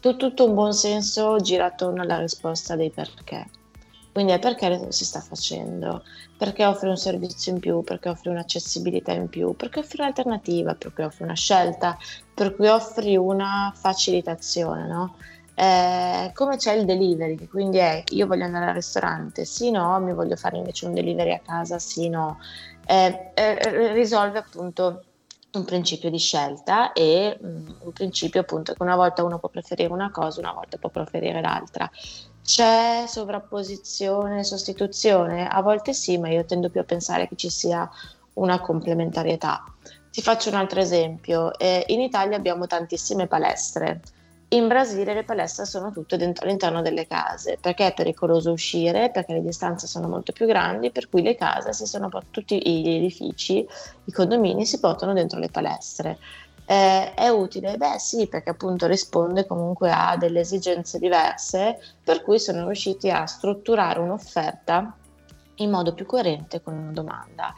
tutto 0.00 0.46
un 0.46 0.54
buon 0.54 0.72
senso 0.72 1.36
gira 1.40 1.66
attorno 1.66 2.02
alla 2.02 2.18
risposta 2.18 2.74
dei 2.74 2.90
perché. 2.90 3.46
Quindi 4.12 4.32
è 4.32 4.38
perché 4.38 4.90
si 4.90 5.04
sta 5.04 5.20
facendo, 5.20 6.02
perché 6.36 6.66
offre 6.66 6.88
un 6.88 6.96
servizio 6.96 7.52
in 7.52 7.60
più, 7.60 7.82
perché 7.82 8.08
offre 8.08 8.30
un'accessibilità 8.30 9.12
in 9.12 9.28
più, 9.28 9.54
perché 9.54 9.80
offre 9.80 10.02
un'alternativa, 10.02 10.74
perché 10.74 11.04
offre 11.04 11.24
una 11.24 11.34
scelta, 11.34 11.96
per 12.34 12.56
cui 12.56 12.66
offri 12.66 13.16
una 13.16 13.72
facilitazione, 13.76 14.86
no? 14.86 15.16
Eh, 15.54 16.30
come 16.34 16.56
c'è 16.56 16.72
il 16.72 16.86
delivery, 16.86 17.46
quindi 17.46 17.78
è 17.78 18.02
io 18.10 18.26
voglio 18.26 18.44
andare 18.44 18.66
al 18.66 18.74
ristorante, 18.74 19.44
sì, 19.44 19.70
no, 19.70 20.00
mi 20.00 20.14
voglio 20.14 20.36
fare 20.36 20.56
invece 20.56 20.86
un 20.86 20.94
delivery 20.94 21.32
a 21.32 21.40
casa, 21.44 21.78
sì, 21.78 22.08
no, 22.08 22.38
eh, 22.86 23.32
eh, 23.34 23.92
risolve 23.92 24.38
appunto 24.38 25.04
un 25.52 25.64
principio 25.64 26.10
di 26.10 26.18
scelta 26.18 26.92
e 26.92 27.36
um, 27.40 27.76
un 27.80 27.92
principio 27.92 28.40
appunto 28.40 28.72
che 28.72 28.82
una 28.82 28.96
volta 28.96 29.24
uno 29.24 29.38
può 29.38 29.48
preferire 29.48 29.92
una 29.92 30.10
cosa, 30.10 30.40
una 30.40 30.52
volta 30.52 30.78
può 30.78 30.90
preferire 30.90 31.40
l'altra. 31.40 31.90
C'è 32.42 33.04
sovrapposizione, 33.06 34.44
sostituzione? 34.44 35.46
A 35.46 35.62
volte 35.62 35.92
sì, 35.92 36.18
ma 36.18 36.28
io 36.28 36.44
tendo 36.44 36.70
più 36.70 36.80
a 36.80 36.84
pensare 36.84 37.28
che 37.28 37.36
ci 37.36 37.50
sia 37.50 37.88
una 38.34 38.60
complementarietà. 38.60 39.64
Ti 40.10 40.22
faccio 40.22 40.48
un 40.48 40.56
altro 40.56 40.80
esempio. 40.80 41.56
Eh, 41.58 41.84
in 41.88 42.00
Italia 42.00 42.36
abbiamo 42.36 42.66
tantissime 42.66 43.26
palestre 43.26 44.00
in 44.52 44.66
Brasile 44.66 45.14
le 45.14 45.22
palestre 45.22 45.64
sono 45.64 45.92
tutte 45.92 46.16
dentro, 46.16 46.44
all'interno 46.44 46.82
delle 46.82 47.06
case 47.06 47.56
perché 47.60 47.88
è 47.88 47.94
pericoloso 47.94 48.50
uscire, 48.50 49.10
perché 49.12 49.34
le 49.34 49.42
distanze 49.42 49.86
sono 49.86 50.08
molto 50.08 50.32
più 50.32 50.46
grandi, 50.46 50.90
per 50.90 51.08
cui 51.08 51.22
le 51.22 51.36
case, 51.36 51.72
si 51.72 51.86
sono, 51.86 52.08
tutti 52.30 52.58
gli 52.58 52.88
edifici, 52.88 53.64
i 54.04 54.12
condomini 54.12 54.66
si 54.66 54.80
portano 54.80 55.12
dentro 55.12 55.38
le 55.38 55.50
palestre. 55.50 56.18
Eh, 56.70 57.14
è 57.14 57.26
utile? 57.26 57.76
Beh 57.76 57.98
sì, 57.98 58.28
perché 58.28 58.50
appunto 58.50 58.86
risponde 58.86 59.44
comunque 59.44 59.90
a 59.90 60.16
delle 60.16 60.38
esigenze 60.38 61.00
diverse, 61.00 61.80
per 62.04 62.22
cui 62.22 62.38
sono 62.38 62.64
riusciti 62.66 63.10
a 63.10 63.26
strutturare 63.26 63.98
un'offerta 63.98 64.96
in 65.56 65.68
modo 65.68 65.92
più 65.94 66.06
coerente 66.06 66.62
con 66.62 66.74
una 66.74 66.92
domanda. 66.92 67.52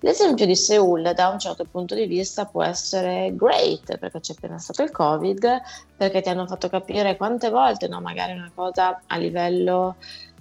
L'esempio 0.00 0.44
di 0.44 0.54
Seoul 0.54 1.14
da 1.14 1.28
un 1.28 1.38
certo 1.38 1.64
punto 1.64 1.94
di 1.94 2.04
vista 2.04 2.44
può 2.44 2.62
essere 2.62 3.34
great 3.34 3.96
perché 3.96 4.20
c'è 4.20 4.34
appena 4.36 4.58
stato 4.58 4.82
il 4.82 4.90
Covid, 4.90 5.60
perché 5.96 6.20
ti 6.20 6.28
hanno 6.28 6.46
fatto 6.46 6.68
capire 6.68 7.16
quante 7.16 7.48
volte 7.48 7.88
no, 7.88 8.02
magari 8.02 8.32
una 8.32 8.52
cosa 8.54 9.00
a 9.06 9.16
livello 9.16 9.96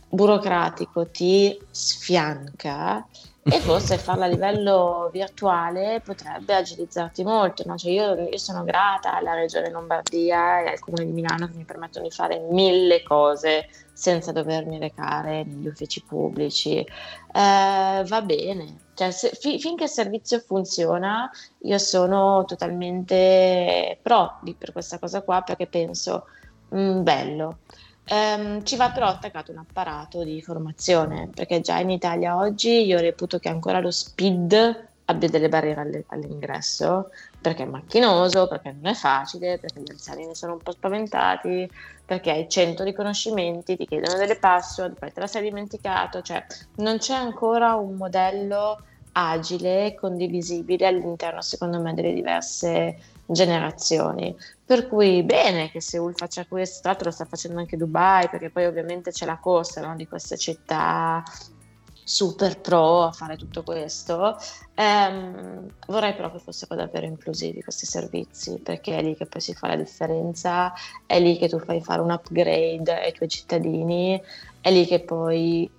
burocratico 0.09 1.07
ti 1.07 1.57
sfianca 1.71 3.07
e 3.49 3.59
forse 3.59 3.97
farla 3.97 4.25
a 4.25 4.27
livello 4.27 5.09
virtuale 5.11 6.01
potrebbe 6.03 6.53
agilizzarti 6.53 7.23
molto. 7.23 7.63
No? 7.65 7.77
Cioè 7.77 7.91
io, 7.91 8.27
io, 8.29 8.37
sono 8.37 8.63
grata 8.63 9.15
alla 9.15 9.33
Regione 9.33 9.69
Lombardia 9.69 10.61
e 10.61 10.67
al 10.69 10.79
Comune 10.79 11.05
di 11.05 11.11
Milano 11.11 11.47
che 11.47 11.55
mi 11.55 11.63
permettono 11.63 12.05
di 12.07 12.11
fare 12.11 12.39
mille 12.49 13.03
cose 13.03 13.67
senza 13.93 14.31
dovermi 14.31 14.77
recare 14.77 15.43
negli 15.43 15.67
uffici 15.67 16.03
pubblici. 16.03 16.79
Eh, 16.79 16.85
va 17.31 18.21
bene, 18.21 18.75
cioè, 18.97 19.11
se, 19.11 19.29
fi, 19.39 19.59
finché 19.59 19.83
il 19.83 19.89
servizio 19.91 20.39
funziona, 20.39 21.29
io 21.59 21.77
sono 21.77 22.45
totalmente 22.45 23.99
pro 24.01 24.39
di, 24.41 24.55
per 24.55 24.71
questa 24.71 24.97
cosa 24.97 25.21
qua 25.21 25.43
perché 25.43 25.67
penso, 25.67 26.25
mh, 26.69 26.79
mm, 26.79 27.03
bello. 27.03 27.57
Um, 28.09 28.63
ci 28.63 28.77
va 28.77 28.91
però 28.91 29.07
attaccato 29.07 29.51
un 29.51 29.57
apparato 29.57 30.23
di 30.23 30.41
formazione, 30.41 31.29
perché 31.33 31.59
già 31.59 31.79
in 31.79 31.89
Italia 31.89 32.37
oggi 32.37 32.85
io 32.85 32.99
reputo 32.99 33.37
che 33.37 33.49
ancora 33.49 33.81
lo 33.81 33.91
SPID 33.91 34.85
abbia 35.05 35.29
delle 35.29 35.49
barriere 35.49 36.05
all'ingresso, 36.07 37.09
perché 37.41 37.63
è 37.63 37.65
macchinoso, 37.65 38.47
perché 38.47 38.71
non 38.71 38.85
è 38.87 38.93
facile, 38.93 39.57
perché 39.59 39.81
gli 39.81 39.91
anziani 39.91 40.25
ne 40.25 40.35
sono 40.35 40.53
un 40.53 40.59
po' 40.59 40.71
spaventati, 40.71 41.69
perché 42.05 42.31
hai 42.31 42.49
100 42.49 42.83
riconoscimenti, 42.83 43.75
ti 43.75 43.85
chiedono 43.85 44.17
delle 44.17 44.37
password, 44.37 44.97
poi 44.97 45.11
te 45.11 45.19
la 45.19 45.27
sei 45.27 45.43
dimenticato, 45.43 46.21
cioè 46.21 46.45
non 46.75 46.97
c'è 46.97 47.13
ancora 47.13 47.75
un 47.75 47.95
modello 47.95 48.81
agile, 49.17 49.95
condivisibile 49.95 50.85
all'interno, 50.85 51.41
secondo 51.41 51.81
me, 51.81 51.93
delle 51.93 52.13
diverse 52.13 52.97
generazioni. 53.25 54.35
Per 54.63 54.87
cui 54.87 55.23
bene 55.23 55.71
che 55.71 55.81
Seoul 55.81 56.15
faccia 56.15 56.45
questo, 56.45 56.81
tra 56.81 56.91
l'altro 56.91 57.09
lo 57.09 57.15
sta 57.15 57.25
facendo 57.25 57.59
anche 57.59 57.77
Dubai, 57.77 58.29
perché 58.29 58.49
poi 58.49 58.65
ovviamente 58.65 59.11
c'è 59.11 59.25
la 59.25 59.39
corsa 59.39 59.81
no, 59.81 59.95
di 59.95 60.07
queste 60.07 60.37
città 60.37 61.23
super 62.03 62.61
pro 62.61 63.03
a 63.03 63.11
fare 63.11 63.35
tutto 63.35 63.63
questo. 63.63 64.37
Ehm, 64.75 65.67
vorrei 65.87 66.15
però 66.15 66.31
che 66.31 66.39
fossero 66.39 66.75
davvero 66.75 67.05
inclusivi 67.05 67.61
questi 67.61 67.85
servizi, 67.85 68.59
perché 68.59 68.97
è 68.97 69.01
lì 69.01 69.15
che 69.15 69.25
poi 69.25 69.41
si 69.41 69.53
fa 69.53 69.67
la 69.67 69.75
differenza, 69.75 70.71
è 71.05 71.19
lì 71.19 71.37
che 71.37 71.49
tu 71.49 71.59
fai 71.59 71.81
fare 71.81 72.01
un 72.01 72.11
upgrade 72.11 72.93
ai 72.93 73.11
tuoi 73.11 73.27
cittadini, 73.27 74.21
è 74.61 74.71
lì 74.71 74.85
che 74.85 75.01
poi 75.01 75.69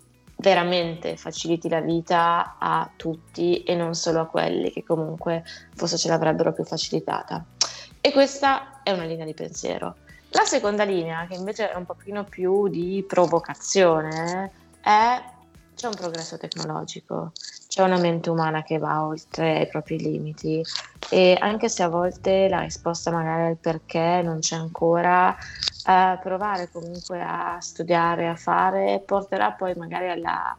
veramente 0.40 1.16
faciliti 1.16 1.68
la 1.68 1.80
vita 1.80 2.56
a 2.58 2.88
tutti 2.96 3.62
e 3.64 3.74
non 3.74 3.94
solo 3.94 4.20
a 4.20 4.26
quelli 4.26 4.70
che 4.70 4.84
comunque 4.84 5.44
forse 5.74 5.96
ce 5.96 6.08
l'avrebbero 6.08 6.52
più 6.52 6.64
facilitata. 6.64 7.44
E 8.00 8.12
questa 8.12 8.82
è 8.82 8.92
una 8.92 9.04
linea 9.04 9.24
di 9.24 9.34
pensiero. 9.34 9.96
La 10.30 10.44
seconda 10.44 10.84
linea, 10.84 11.26
che 11.26 11.34
invece 11.34 11.70
è 11.70 11.76
un 11.76 11.86
pochino 11.86 12.24
più 12.24 12.68
di 12.68 13.04
provocazione, 13.06 14.50
è 14.80 15.22
c'è 15.78 15.86
un 15.86 15.94
progresso 15.94 16.36
tecnologico, 16.36 17.30
c'è 17.68 17.82
una 17.82 17.98
mente 17.98 18.30
umana 18.30 18.64
che 18.64 18.78
va 18.78 19.04
oltre 19.04 19.60
i 19.60 19.68
propri 19.68 19.96
limiti 19.96 20.60
e 21.08 21.36
anche 21.38 21.68
se 21.68 21.84
a 21.84 21.88
volte 21.88 22.48
la 22.48 22.62
risposta 22.62 23.12
magari 23.12 23.50
al 23.50 23.58
perché 23.58 24.20
non 24.24 24.40
c'è 24.40 24.56
ancora, 24.56 25.36
eh, 25.88 26.18
provare 26.20 26.68
comunque 26.70 27.22
a 27.22 27.56
studiare, 27.60 28.28
a 28.28 28.36
fare, 28.36 29.02
porterà 29.06 29.52
poi 29.52 29.74
magari 29.74 30.10
alla, 30.10 30.54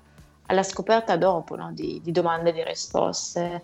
alla 0.48 0.63
scoperta 0.63 1.17
dopo 1.17 1.55
no? 1.55 1.71
di, 1.71 2.01
di, 2.03 2.12
domande 2.12 2.50
e 2.50 2.53
di 2.53 2.63
risposte. 2.63 3.63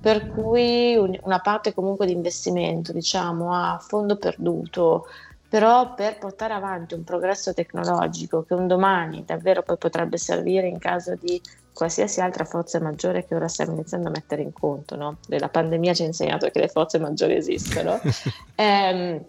Per 0.00 0.28
cui 0.30 0.96
un, 0.96 1.16
una 1.22 1.38
parte 1.38 1.72
comunque 1.72 2.06
di 2.06 2.12
investimento, 2.12 2.92
diciamo, 2.92 3.54
a 3.54 3.78
fondo 3.78 4.16
perduto, 4.16 5.06
però 5.48 5.94
per 5.94 6.18
portare 6.18 6.52
avanti 6.52 6.94
un 6.94 7.04
progresso 7.04 7.54
tecnologico 7.54 8.42
che 8.42 8.54
un 8.54 8.66
domani 8.66 9.24
davvero 9.24 9.62
poi 9.62 9.76
potrebbe 9.78 10.18
servire 10.18 10.66
in 10.66 10.78
caso 10.78 11.14
di 11.14 11.40
qualsiasi 11.74 12.20
altra 12.20 12.44
forza 12.44 12.80
maggiore 12.80 13.26
che 13.26 13.34
ora 13.34 13.48
stiamo 13.48 13.72
iniziando 13.72 14.08
a 14.08 14.12
mettere 14.12 14.42
in 14.42 14.52
conto. 14.52 14.96
No? 14.96 15.16
La 15.26 15.48
pandemia 15.48 15.92
ci 15.92 16.02
ha 16.02 16.06
insegnato 16.06 16.48
che 16.48 16.60
le 16.60 16.68
forze 16.68 16.98
maggiori 16.98 17.34
esistono. 17.34 18.00
eh, 18.54 19.20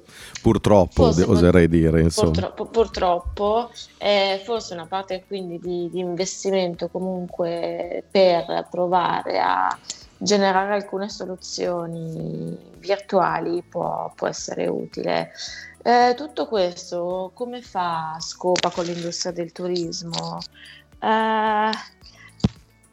purtroppo, 0.41 1.05
oserei 1.05 1.67
dire. 1.67 2.01
Insomma. 2.01 2.31
Purtroppo, 2.31 2.65
purtroppo 2.67 3.71
eh, 3.97 4.41
forse 4.45 4.73
una 4.73 4.85
parte 4.85 5.23
quindi 5.27 5.59
di, 5.59 5.89
di 5.91 5.99
investimento 5.99 6.87
comunque 6.87 8.03
per 8.09 8.67
provare 8.69 9.39
a 9.39 9.77
generare 10.17 10.73
alcune 10.73 11.09
soluzioni 11.09 12.57
virtuali 12.77 13.63
può, 13.63 14.11
può 14.15 14.27
essere 14.27 14.67
utile. 14.67 15.31
Eh, 15.81 16.13
tutto 16.15 16.47
questo 16.47 17.31
come 17.33 17.61
fa 17.61 18.17
scopa 18.19 18.69
con 18.69 18.85
l'industria 18.85 19.31
del 19.31 19.51
turismo? 19.51 20.39
Eh, 20.99 21.69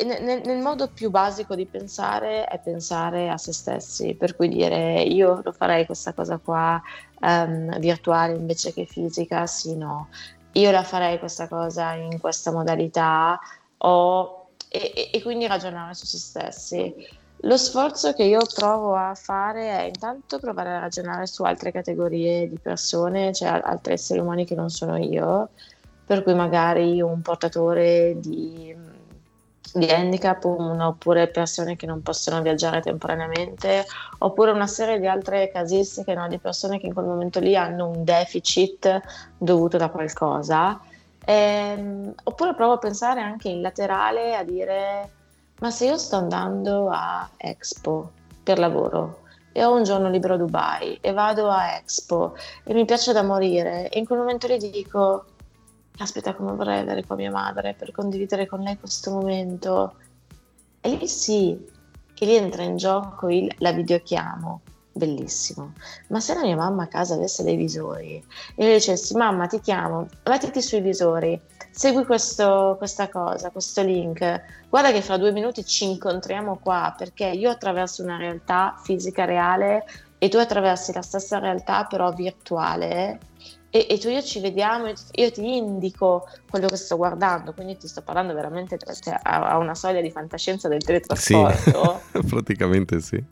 nel, 0.05 0.43
nel, 0.45 0.59
modo 0.59 0.89
più 0.89 1.11
basico 1.11 1.55
di 1.55 1.67
pensare 1.67 2.45
è 2.47 2.59
pensare 2.59 3.29
a 3.29 3.37
se 3.37 3.53
stessi, 3.53 4.15
per 4.15 4.37
cui 4.37 4.49
dire 4.49 5.03
io 5.03 5.41
lo 5.43 5.53
farei 5.53 5.87
questa 5.87 6.13
cosa 6.13 6.39
qua 6.39 6.81
um, 7.21 7.79
virtuale 7.79 8.35
invece 8.35 8.73
che 8.73 8.85
fisica, 8.87 9.47
sì 9.47 9.77
no, 9.77 10.09
io 10.53 10.71
la 10.71 10.83
farei 10.83 11.19
questa 11.19 11.49
cosa 11.49 11.95
in 11.95 12.21
questa 12.21 12.53
modalità? 12.53 13.39
O, 13.79 14.49
e, 14.69 15.11
e 15.13 15.23
quindi 15.23 15.47
ragionare 15.47 15.95
su 15.95 16.07
se 16.07 16.19
stessi. 16.19 16.95
Lo 17.45 17.57
sforzo 17.57 18.13
che 18.13 18.23
io 18.23 18.41
provo 18.55 18.95
a 18.95 19.15
fare 19.15 19.79
è 19.81 19.83
intanto 19.85 20.39
provare 20.39 20.77
a 20.77 20.79
ragionare 20.81 21.27
su 21.27 21.43
altre 21.43 21.73
categorie 21.73 22.49
di 22.49 22.59
persone, 22.59 23.33
cioè 23.33 23.61
altri 23.63 23.95
esseri 23.95 24.21
umani 24.21 24.45
che 24.45 24.55
non 24.55 24.71
sono 24.71 24.97
io, 24.97 25.49
per 26.07 26.23
cui 26.23 26.35
magari 26.35 27.01
un 27.01 27.21
portatore 27.21 28.15
di, 28.21 28.73
di 29.73 29.89
handicap 29.91 30.45
un, 30.45 30.81
oppure 30.81 31.29
persone 31.29 31.77
che 31.77 31.87
non 31.87 32.03
possono 32.03 32.43
viaggiare 32.43 32.81
temporaneamente, 32.81 33.85
oppure 34.19 34.51
una 34.51 34.67
serie 34.67 34.99
di 34.99 35.07
altre 35.07 35.51
casistiche 35.51 36.15
no, 36.15 36.29
di 36.29 36.39
persone 36.39 36.79
che 36.79 36.87
in 36.87 36.95
quel 36.95 37.07
momento 37.07 37.41
lì 37.41 37.57
hanno 37.57 37.89
un 37.89 38.05
deficit 38.05 39.01
dovuto 39.39 39.77
da 39.77 39.89
qualcosa. 39.89 40.81
Ehm, 41.25 42.13
oppure 42.25 42.55
provo 42.55 42.73
a 42.73 42.79
pensare 42.79 43.21
anche 43.21 43.49
in 43.49 43.61
laterale 43.61 44.35
a 44.35 44.43
dire 44.43 45.11
ma 45.63 45.71
se 45.71 45.87
io 45.87 45.97
sto 45.97 46.17
andando 46.17 46.89
a 46.91 47.31
Expo 47.37 48.11
per 48.43 48.59
lavoro 48.59 49.21
e 49.53 49.63
ho 49.65 49.73
un 49.73 49.85
giorno 49.85 50.11
libero 50.11 50.35
a 50.35 50.39
Dubai 50.39 50.99
e 51.01 51.13
vado 51.13 51.49
a 51.49 51.77
Expo 51.77 52.35
e 52.65 52.75
mi 52.75 52.85
piace 52.85 53.13
da 53.13 53.23
morire 53.23 53.89
e 53.89 54.01
in 54.01 54.05
quel 54.05 54.19
momento 54.19 54.49
lì 54.49 54.59
dico 54.59 55.27
aspetta 55.99 56.35
come 56.35 56.53
vorrei 56.53 56.81
avere 56.81 57.05
qua 57.05 57.17
mia 57.17 57.31
madre 57.31 57.75
per 57.75 57.91
condividere 57.93 58.47
con 58.47 58.61
lei 58.61 58.79
questo 58.79 59.11
momento? 59.11 59.95
E 60.81 60.97
lì 60.97 61.07
sì 61.07 61.59
che 62.15 62.25
lì 62.25 62.37
entra 62.37 62.63
in 62.63 62.77
gioco 62.77 63.29
il, 63.29 63.53
la 63.59 63.73
videochiamo. 63.73 64.61
Bellissimo. 64.95 65.73
Ma 66.09 66.21
se 66.21 66.35
la 66.35 66.43
mia 66.43 66.55
mamma 66.55 66.83
a 66.83 66.87
casa 66.87 67.15
avesse 67.15 67.43
dei 67.43 67.57
visori 67.57 68.23
e 68.55 68.67
io 68.67 68.75
dicessi 68.75 69.17
mamma 69.17 69.47
ti 69.47 69.59
chiamo, 69.61 70.07
mettiti 70.25 70.61
sui 70.61 70.83
visori, 70.83 71.41
segui 71.71 72.05
questo, 72.05 72.75
questa 72.77 73.09
cosa, 73.09 73.51
questo 73.51 73.83
link, 73.83 74.43
guarda 74.69 74.93
che 74.93 75.01
fra 75.01 75.17
due 75.17 75.33
minuti 75.33 75.65
ci 75.65 75.85
incontriamo 75.85 76.59
qua 76.59 76.95
perché 76.97 77.25
io 77.25 77.49
attraverso 77.49 78.03
una 78.03 78.19
realtà 78.19 78.79
fisica 78.83 79.25
reale 79.25 79.87
e 80.19 80.29
tu 80.29 80.37
attraversi 80.37 80.93
la 80.93 81.03
stessa 81.03 81.39
realtà 81.39 81.87
però 81.87 82.13
virtuale 82.13 83.19
e, 83.75 83.87
e 83.89 83.97
tu 83.97 84.11
io 84.11 84.21
ci 84.21 84.39
vediamo, 84.39 84.93
io 85.13 85.31
ti 85.31 85.57
indico 85.57 86.29
quello 86.51 86.67
che 86.67 86.77
sto 86.77 86.99
guardando, 86.99 87.55
quindi 87.55 87.79
ti 87.79 87.89
sto 87.89 88.03
parlando 88.03 88.35
veramente 88.35 88.77
cioè, 88.77 89.19
a, 89.23 89.49
a 89.49 89.57
una 89.57 89.75
soglia 89.75 90.03
di 90.03 90.11
fantascienza 90.11 90.69
del 90.69 90.85
teletrasporto. 90.85 92.03
Sì, 92.13 92.21
praticamente 92.29 93.01
sì. 93.01 93.25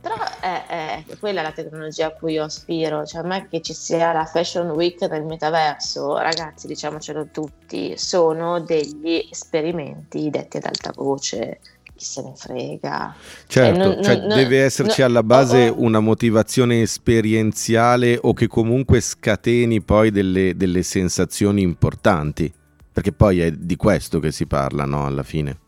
Però 0.00 0.14
è, 0.38 0.66
è, 1.08 1.16
quella 1.18 1.42
la 1.42 1.50
tecnologia 1.50 2.06
a 2.06 2.10
cui 2.12 2.34
io 2.34 2.44
aspiro, 2.44 3.04
cioè 3.04 3.22
a 3.22 3.26
me 3.26 3.48
che 3.48 3.60
ci 3.60 3.74
sia 3.74 4.12
la 4.12 4.24
Fashion 4.24 4.70
Week 4.70 5.00
nel 5.02 5.24
metaverso, 5.24 6.16
ragazzi, 6.16 6.68
diciamocelo 6.68 7.30
tutti, 7.32 7.98
sono 7.98 8.60
degli 8.60 9.26
esperimenti 9.28 10.30
detti 10.30 10.58
ad 10.58 10.66
alta 10.66 10.92
voce, 10.94 11.58
chi 11.98 12.04
se 12.04 12.22
ne 12.22 12.32
frega. 12.36 13.14
Certo, 13.46 13.82
cioè, 13.82 13.94
non, 13.94 14.02
cioè 14.02 14.16
non, 14.20 14.28
deve 14.28 14.62
esserci 14.62 15.00
non, 15.00 15.10
alla 15.10 15.22
base 15.22 15.68
oh, 15.68 15.74
oh. 15.74 15.82
una 15.82 16.00
motivazione 16.00 16.80
esperienziale 16.80 18.18
o 18.22 18.32
che 18.32 18.46
comunque 18.46 19.00
scateni 19.00 19.82
poi 19.82 20.10
delle, 20.10 20.56
delle 20.56 20.82
sensazioni 20.82 21.60
importanti, 21.60 22.50
perché 22.92 23.12
poi 23.12 23.40
è 23.40 23.50
di 23.50 23.76
questo 23.76 24.20
che 24.20 24.30
si 24.30 24.46
parla, 24.46 24.84
no, 24.84 25.04
alla 25.04 25.24
fine. 25.24 25.58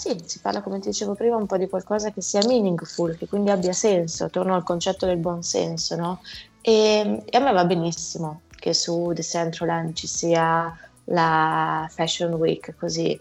Sì, 0.00 0.16
si 0.24 0.38
parla, 0.38 0.62
come 0.62 0.78
ti 0.78 0.88
dicevo 0.88 1.14
prima, 1.14 1.36
un 1.36 1.44
po' 1.44 1.58
di 1.58 1.68
qualcosa 1.68 2.10
che 2.10 2.22
sia 2.22 2.40
meaningful, 2.46 3.18
che 3.18 3.28
quindi 3.28 3.50
abbia 3.50 3.74
senso, 3.74 4.30
torno 4.30 4.54
al 4.54 4.62
concetto 4.62 5.04
del 5.04 5.18
buon 5.18 5.42
senso, 5.42 5.94
no? 5.94 6.22
E, 6.62 7.22
e 7.26 7.36
a 7.36 7.40
me 7.40 7.52
va 7.52 7.66
benissimo 7.66 8.40
che 8.48 8.72
su 8.72 9.12
Decentraland 9.12 9.92
ci 9.92 10.06
sia 10.06 10.74
la 11.04 11.86
Fashion 11.90 12.32
Week 12.34 12.74
così, 12.78 13.18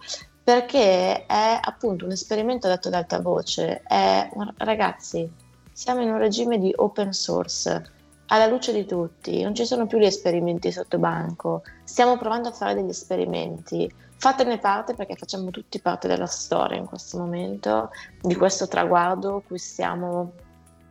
perché 0.49 1.27
è 1.27 1.59
appunto 1.62 2.05
un 2.05 2.12
esperimento 2.12 2.67
dato 2.67 2.88
ad 2.88 2.95
alta 2.95 3.21
voce. 3.21 3.83
È, 3.83 4.27
ragazzi, 4.57 5.31
siamo 5.71 6.01
in 6.01 6.09
un 6.09 6.17
regime 6.17 6.57
di 6.57 6.73
open 6.75 7.13
source, 7.13 7.91
alla 8.29 8.47
luce 8.47 8.73
di 8.73 8.83
tutti, 8.88 9.43
non 9.43 9.53
ci 9.53 9.63
sono 9.63 9.85
più 9.85 9.99
gli 9.99 10.05
esperimenti 10.05 10.71
sotto 10.71 10.97
banco, 10.97 11.62
stiamo 11.83 12.17
provando 12.17 12.47
a 12.49 12.51
fare 12.51 12.73
degli 12.73 12.89
esperimenti. 12.89 13.93
Fatene 14.15 14.57
parte 14.57 14.95
perché 14.95 15.15
facciamo 15.15 15.51
tutti 15.51 15.79
parte 15.79 16.07
della 16.07 16.25
storia 16.25 16.79
in 16.79 16.88
questo 16.88 17.19
momento, 17.19 17.91
di 18.19 18.33
questo 18.33 18.67
traguardo 18.67 19.43
cui 19.45 19.59
stiamo, 19.59 20.31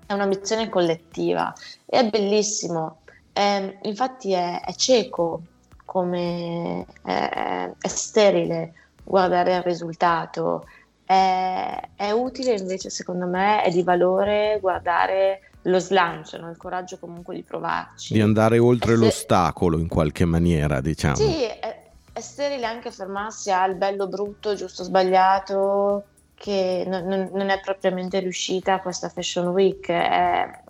è 0.06 0.12
un'ambizione 0.12 0.68
collettiva. 0.68 1.52
E 1.84 1.98
è 1.98 2.08
bellissimo, 2.08 2.98
è, 3.32 3.76
infatti 3.82 4.30
è, 4.34 4.60
è, 4.60 4.72
cieco 4.74 5.42
come 5.84 6.86
è, 7.02 7.72
è, 7.76 7.88
sterile 7.88 8.74
guardare 9.08 9.56
il 9.56 9.62
risultato, 9.62 10.66
è, 11.04 12.10
utile 12.12 12.52
invece 12.52 12.90
secondo 12.90 13.26
me, 13.26 13.62
è 13.62 13.70
di 13.70 13.82
valore 13.82 14.58
guardare 14.60 15.40
lo 15.62 15.78
slancio, 15.78 16.38
no? 16.38 16.50
il 16.50 16.56
coraggio 16.56 16.98
comunque 16.98 17.34
di 17.34 17.42
provarci. 17.42 18.12
Di 18.12 18.20
andare 18.20 18.58
oltre 18.58 18.92
se... 18.92 18.98
l'ostacolo 18.98 19.78
in 19.78 19.88
qualche 19.88 20.24
maniera, 20.24 20.80
diciamo. 20.80 21.16
Sì, 21.16 21.42
è, 21.44 21.90
è 22.12 22.20
sterile 22.20 22.66
anche 22.66 22.90
fermarsi 22.90 23.50
al 23.50 23.74
bello 23.74 24.06
brutto, 24.06 24.54
giusto 24.54 24.84
sbagliato, 24.84 26.04
che 26.34 26.84
non, 26.86 27.30
non 27.32 27.48
è 27.48 27.60
propriamente 27.60 28.20
riuscita 28.20 28.80
questa 28.80 29.08
Fashion 29.08 29.48
Week. 29.48 29.88
È, 29.88 30.60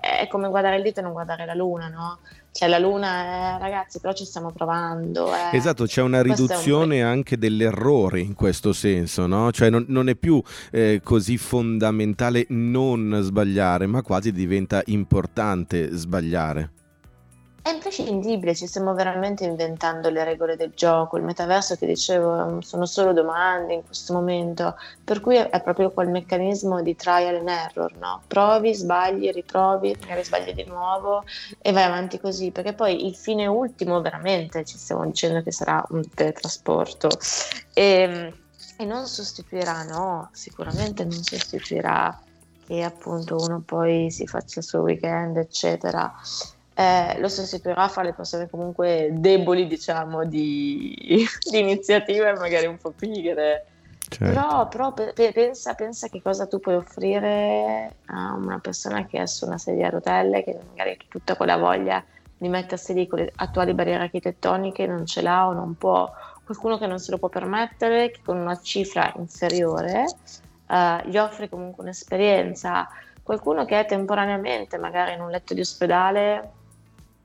è, 0.00 0.26
come 0.28 0.48
guardare 0.48 0.76
il 0.76 0.82
dito 0.82 1.00
e 1.00 1.02
non 1.02 1.12
guardare 1.12 1.46
la 1.46 1.54
luna, 1.54 1.88
no? 1.88 2.18
Cioè 2.56 2.68
la 2.68 2.78
luna 2.78 3.56
è, 3.56 3.60
ragazzi, 3.60 4.00
però 4.00 4.14
ci 4.14 4.24
stiamo 4.24 4.50
provando. 4.50 5.30
È... 5.30 5.50
Esatto, 5.52 5.84
c'è 5.84 6.00
una 6.00 6.22
riduzione 6.22 7.02
un... 7.02 7.06
anche 7.06 7.36
dell'errore 7.36 8.20
in 8.20 8.32
questo 8.32 8.72
senso, 8.72 9.26
no? 9.26 9.52
Cioè 9.52 9.68
non, 9.68 9.84
non 9.88 10.08
è 10.08 10.14
più 10.14 10.42
eh, 10.70 11.02
così 11.04 11.36
fondamentale 11.36 12.46
non 12.48 13.20
sbagliare, 13.22 13.86
ma 13.86 14.00
quasi 14.00 14.32
diventa 14.32 14.80
importante 14.86 15.94
sbagliare. 15.94 16.70
È 17.66 17.70
imprescindibile, 17.70 18.54
ci 18.54 18.68
stiamo 18.68 18.94
veramente 18.94 19.42
inventando 19.42 20.08
le 20.08 20.22
regole 20.22 20.54
del 20.54 20.70
gioco, 20.76 21.16
il 21.16 21.24
metaverso 21.24 21.74
che 21.74 21.84
dicevo 21.84 22.60
sono 22.60 22.86
solo 22.86 23.12
domande 23.12 23.74
in 23.74 23.84
questo 23.84 24.12
momento, 24.12 24.76
per 25.02 25.20
cui 25.20 25.34
è 25.34 25.60
proprio 25.60 25.90
quel 25.90 26.08
meccanismo 26.08 26.80
di 26.80 26.94
trial 26.94 27.34
and 27.34 27.48
error, 27.48 27.92
no? 27.96 28.22
Provi, 28.28 28.72
sbagli, 28.72 29.32
riprovi, 29.32 29.96
magari 30.00 30.22
sbagli 30.22 30.52
di 30.52 30.62
nuovo 30.62 31.24
e 31.60 31.72
vai 31.72 31.82
avanti 31.82 32.20
così, 32.20 32.52
perché 32.52 32.72
poi 32.72 33.04
il 33.04 33.16
fine 33.16 33.48
ultimo 33.48 34.00
veramente 34.00 34.64
ci 34.64 34.78
stiamo 34.78 35.04
dicendo 35.04 35.42
che 35.42 35.50
sarà 35.50 35.84
un 35.88 36.08
teletrasporto 36.08 37.08
e, 37.74 38.32
e 38.76 38.84
non 38.84 39.08
sostituirà, 39.08 39.82
no, 39.82 40.28
sicuramente 40.30 41.02
non 41.02 41.20
sostituirà 41.20 42.16
che 42.64 42.84
appunto 42.84 43.38
uno 43.40 43.60
poi 43.66 44.08
si 44.12 44.24
faccia 44.28 44.60
il 44.60 44.64
suo 44.64 44.82
weekend, 44.82 45.38
eccetera 45.38 46.14
eh, 46.78 47.18
lo 47.20 47.28
sostituirà 47.28 47.88
fra 47.88 48.02
le 48.02 48.12
persone 48.12 48.50
comunque 48.50 49.08
deboli, 49.10 49.66
diciamo, 49.66 50.26
di, 50.26 50.94
di 51.50 51.58
iniziative 51.58 52.34
magari 52.34 52.66
un 52.66 52.76
po' 52.76 52.90
pigre. 52.90 53.64
Certo. 54.08 54.24
Però, 54.26 54.68
però 54.68 54.92
pe- 54.92 55.32
pensa, 55.32 55.72
pensa 55.72 56.08
che 56.08 56.20
cosa 56.20 56.46
tu 56.46 56.60
puoi 56.60 56.74
offrire 56.74 57.94
a 58.06 58.34
una 58.34 58.58
persona 58.58 59.06
che 59.06 59.22
è 59.22 59.26
su 59.26 59.46
una 59.46 59.56
sedia 59.56 59.86
a 59.86 59.90
rotelle, 59.90 60.44
che 60.44 60.54
magari 60.68 60.90
ha 60.90 60.96
tutta 61.08 61.34
quella 61.34 61.56
voglia 61.56 62.04
di 62.36 62.48
mettersi 62.48 62.92
lì 62.92 63.06
con 63.06 63.20
le 63.20 63.32
attuali 63.36 63.72
barriere 63.72 64.02
architettoniche, 64.02 64.86
non 64.86 65.06
ce 65.06 65.22
l'ha 65.22 65.48
o 65.48 65.54
non 65.54 65.78
può, 65.78 66.12
qualcuno 66.44 66.76
che 66.76 66.86
non 66.86 66.98
se 66.98 67.10
lo 67.10 67.16
può 67.16 67.30
permettere, 67.30 68.10
che 68.10 68.20
con 68.22 68.36
una 68.36 68.60
cifra 68.60 69.14
inferiore 69.16 70.04
uh, 70.66 71.08
gli 71.08 71.16
offre 71.16 71.48
comunque 71.48 71.82
un'esperienza, 71.82 72.86
qualcuno 73.22 73.64
che 73.64 73.80
è 73.80 73.86
temporaneamente 73.86 74.76
magari 74.76 75.14
in 75.14 75.22
un 75.22 75.30
letto 75.30 75.54
di 75.54 75.60
ospedale 75.60 76.55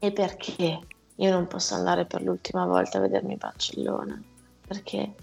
e 0.04 0.12
perché 0.12 0.80
io 1.16 1.32
non 1.32 1.46
posso 1.46 1.76
andare 1.76 2.06
per 2.06 2.24
l'ultima 2.24 2.66
volta 2.66 2.98
a 2.98 3.02
vedermi 3.02 3.36
Barcellona? 3.36 4.20
Perché? 4.68 5.14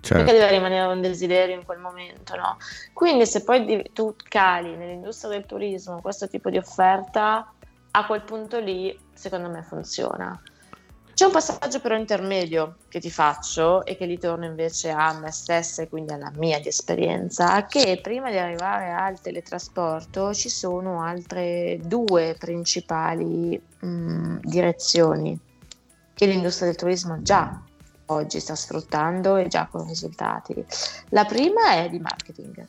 Certo. 0.00 0.24
Perché 0.24 0.32
deve 0.32 0.50
rimanere 0.50 0.92
un 0.92 1.00
desiderio 1.00 1.54
in 1.54 1.64
quel 1.64 1.78
momento, 1.78 2.34
no? 2.34 2.56
Quindi 2.92 3.24
se 3.24 3.44
poi 3.44 3.88
tu 3.92 4.16
cali 4.28 4.74
nell'industria 4.76 5.30
del 5.30 5.46
turismo 5.46 6.00
questo 6.00 6.26
tipo 6.28 6.50
di 6.50 6.56
offerta, 6.56 7.52
a 7.92 8.06
quel 8.06 8.22
punto 8.22 8.58
lì 8.58 8.98
secondo 9.14 9.48
me 9.48 9.62
funziona. 9.62 10.42
C'è 11.16 11.24
un 11.24 11.32
passaggio 11.32 11.80
però 11.80 11.96
intermedio 11.96 12.76
che 12.88 13.00
ti 13.00 13.10
faccio 13.10 13.86
e 13.86 13.96
che 13.96 14.04
ritorno 14.04 14.44
invece 14.44 14.90
a 14.90 15.18
me 15.18 15.32
stessa 15.32 15.80
e 15.80 15.88
quindi 15.88 16.12
alla 16.12 16.30
mia 16.34 16.60
di 16.60 16.68
esperienza, 16.68 17.64
che 17.64 18.00
prima 18.02 18.30
di 18.30 18.36
arrivare 18.36 18.92
al 18.92 19.18
teletrasporto 19.18 20.34
ci 20.34 20.50
sono 20.50 21.00
altre 21.00 21.78
due 21.82 22.36
principali 22.38 23.58
mh, 23.78 23.86
mm, 23.86 24.36
direzioni 24.42 25.40
che 26.12 26.26
l'industria 26.26 26.68
del 26.68 26.76
turismo 26.76 27.22
già 27.22 27.62
oggi 28.08 28.38
sta 28.38 28.54
sfruttando 28.54 29.36
e 29.36 29.46
già 29.46 29.68
con 29.70 29.86
risultati. 29.86 30.62
La 31.08 31.24
prima 31.24 31.76
è 31.76 31.88
di 31.88 31.98
marketing 31.98 32.66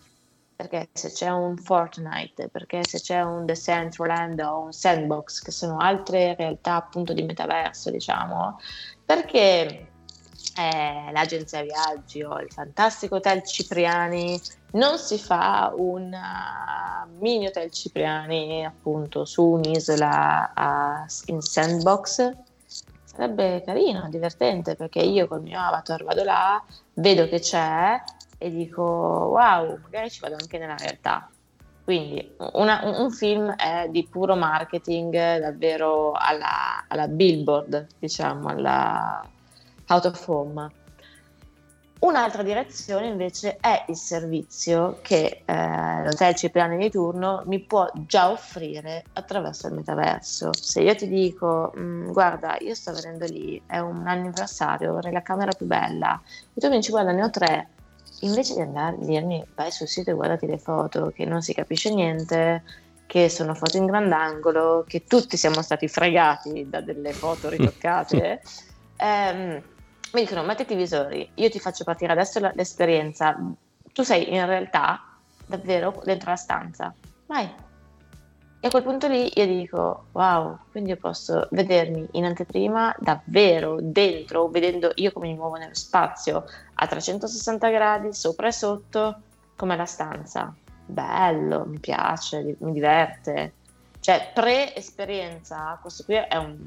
perché 0.57 0.89
se 0.91 1.11
c'è 1.11 1.29
un 1.29 1.55
Fortnite, 1.55 2.49
perché 2.49 2.83
se 2.83 2.99
c'è 2.99 3.21
un 3.21 3.45
Decentraland 3.45 4.39
o 4.39 4.61
un 4.61 4.73
Sandbox, 4.73 5.43
che 5.43 5.51
sono 5.51 5.77
altre 5.77 6.33
realtà 6.35 6.73
appunto 6.73 7.13
di 7.13 7.21
metaverso, 7.21 7.91
diciamo, 7.91 8.59
perché 9.05 9.91
eh, 10.57 11.11
l'agenzia 11.11 11.61
viaggi 11.61 12.23
o 12.23 12.39
il 12.39 12.51
fantastico 12.51 13.17
hotel 13.17 13.43
Cipriani 13.43 14.41
non 14.71 14.97
si 14.97 15.19
fa 15.19 15.71
un 15.77 16.11
uh, 16.11 17.19
mini 17.19 17.45
hotel 17.45 17.69
Cipriani 17.69 18.65
appunto 18.65 19.25
su 19.25 19.43
un'isola 19.43 20.53
uh, 20.55 21.31
in 21.31 21.39
Sandbox? 21.39 22.31
Sarebbe 23.03 23.61
carino, 23.63 24.09
divertente 24.09 24.75
perché 24.75 25.01
io 25.01 25.27
col 25.27 25.43
mio 25.43 25.59
avatar 25.59 26.03
vado 26.03 26.23
là, 26.23 26.63
vedo 26.93 27.27
che 27.27 27.39
c'è 27.39 28.01
e 28.37 28.51
dico 28.51 28.81
wow, 28.83 29.79
magari 29.81 30.09
ci 30.09 30.19
vado 30.19 30.35
anche 30.39 30.57
nella 30.57 30.75
realtà. 30.77 31.29
Quindi 31.83 32.35
una, 32.53 32.81
un 32.83 33.11
film 33.11 33.55
è 33.55 33.87
di 33.89 34.05
puro 34.11 34.35
marketing, 34.35 35.39
davvero 35.39 36.11
alla, 36.11 36.83
alla 36.85 37.07
billboard, 37.07 37.87
diciamo, 37.97 38.49
alla 38.49 39.25
out 39.87 40.05
of 40.05 40.27
home. 40.27 40.69
Un'altra 41.99 42.43
direzione 42.43 43.07
invece 43.07 43.57
è 43.59 43.85
il 43.87 43.95
servizio 43.95 44.99
che 45.01 45.41
eh, 45.45 46.03
l'hotel 46.03 46.35
Cipriani 46.35 46.77
di 46.77 46.91
turno 46.91 47.41
mi 47.45 47.59
può 47.59 47.89
già 48.05 48.29
offrire 48.29 49.05
attraverso 49.13 49.67
il 49.67 49.73
metaverso. 49.73 50.51
Se 50.53 50.81
io 50.81 50.93
ti 50.93 51.07
dico, 51.07 51.73
mm, 51.75 52.11
guarda, 52.11 52.57
io 52.59 52.75
sto 52.75 52.91
venendo 52.91 53.25
lì, 53.25 53.59
è 53.65 53.79
un 53.79 54.05
anniversario, 54.05 54.91
vorrei 54.91 55.11
la 55.11 55.23
camera 55.23 55.53
più 55.53 55.65
bella, 55.65 56.21
e 56.53 56.59
tu 56.59 56.67
mi 56.67 56.75
dici, 56.75 56.91
guarda, 56.91 57.13
ne 57.13 57.23
ho 57.23 57.29
tre, 57.31 57.69
invece 58.21 58.55
di 58.55 58.61
andare 58.61 58.95
a 58.95 59.05
dirmi 59.05 59.43
vai 59.55 59.71
sul 59.71 59.87
sito 59.87 60.11
e 60.11 60.13
guardati 60.13 60.47
le 60.47 60.57
foto, 60.57 61.11
che 61.11 61.25
non 61.25 61.41
si 61.41 61.53
capisce 61.53 61.93
niente, 61.93 62.63
che 63.05 63.29
sono 63.29 63.53
foto 63.53 63.77
in 63.77 63.85
grandangolo, 63.85 64.83
che 64.87 65.05
tutti 65.05 65.37
siamo 65.37 65.61
stati 65.61 65.87
fregati 65.87 66.67
da 66.69 66.81
delle 66.81 67.13
foto 67.13 67.49
ritoccate, 67.49 68.41
ehm, 68.95 69.63
mi 70.11 70.21
dicono 70.21 70.43
mettiti 70.43 70.73
i 70.73 70.77
visori, 70.77 71.29
io 71.35 71.49
ti 71.49 71.59
faccio 71.59 71.83
partire 71.83 72.11
adesso 72.11 72.39
l'esperienza, 72.53 73.35
tu 73.93 74.03
sei 74.03 74.33
in 74.33 74.45
realtà 74.45 74.99
davvero 75.45 76.01
dentro 76.03 76.29
la 76.31 76.35
stanza, 76.35 76.95
vai, 77.25 77.49
e 78.59 78.67
a 78.67 78.69
quel 78.71 78.83
punto 78.83 79.07
lì 79.07 79.31
io 79.35 79.45
dico, 79.45 80.05
wow, 80.13 80.57
quindi 80.71 80.89
io 80.89 80.97
posso 80.97 81.47
vedermi 81.51 82.07
in 82.13 82.25
anteprima 82.25 82.95
davvero 82.99 83.77
dentro, 83.79 84.47
vedendo 84.47 84.91
io 84.95 85.11
come 85.11 85.27
mi 85.27 85.35
muovo 85.35 85.57
nello 85.57 85.75
spazio 85.75 86.43
a 86.73 86.87
360 86.87 87.69
gradi, 87.69 88.13
sopra 88.13 88.47
e 88.47 88.51
sotto, 88.51 89.21
come 89.55 89.75
la 89.75 89.85
stanza. 89.85 90.55
Bello, 90.85 91.65
mi 91.65 91.79
piace, 91.79 92.55
mi 92.59 92.71
diverte. 92.71 93.53
Cioè, 93.99 94.31
pre-esperienza, 94.33 95.77
questo 95.79 96.03
qui 96.03 96.15
è 96.15 96.37
un, 96.37 96.57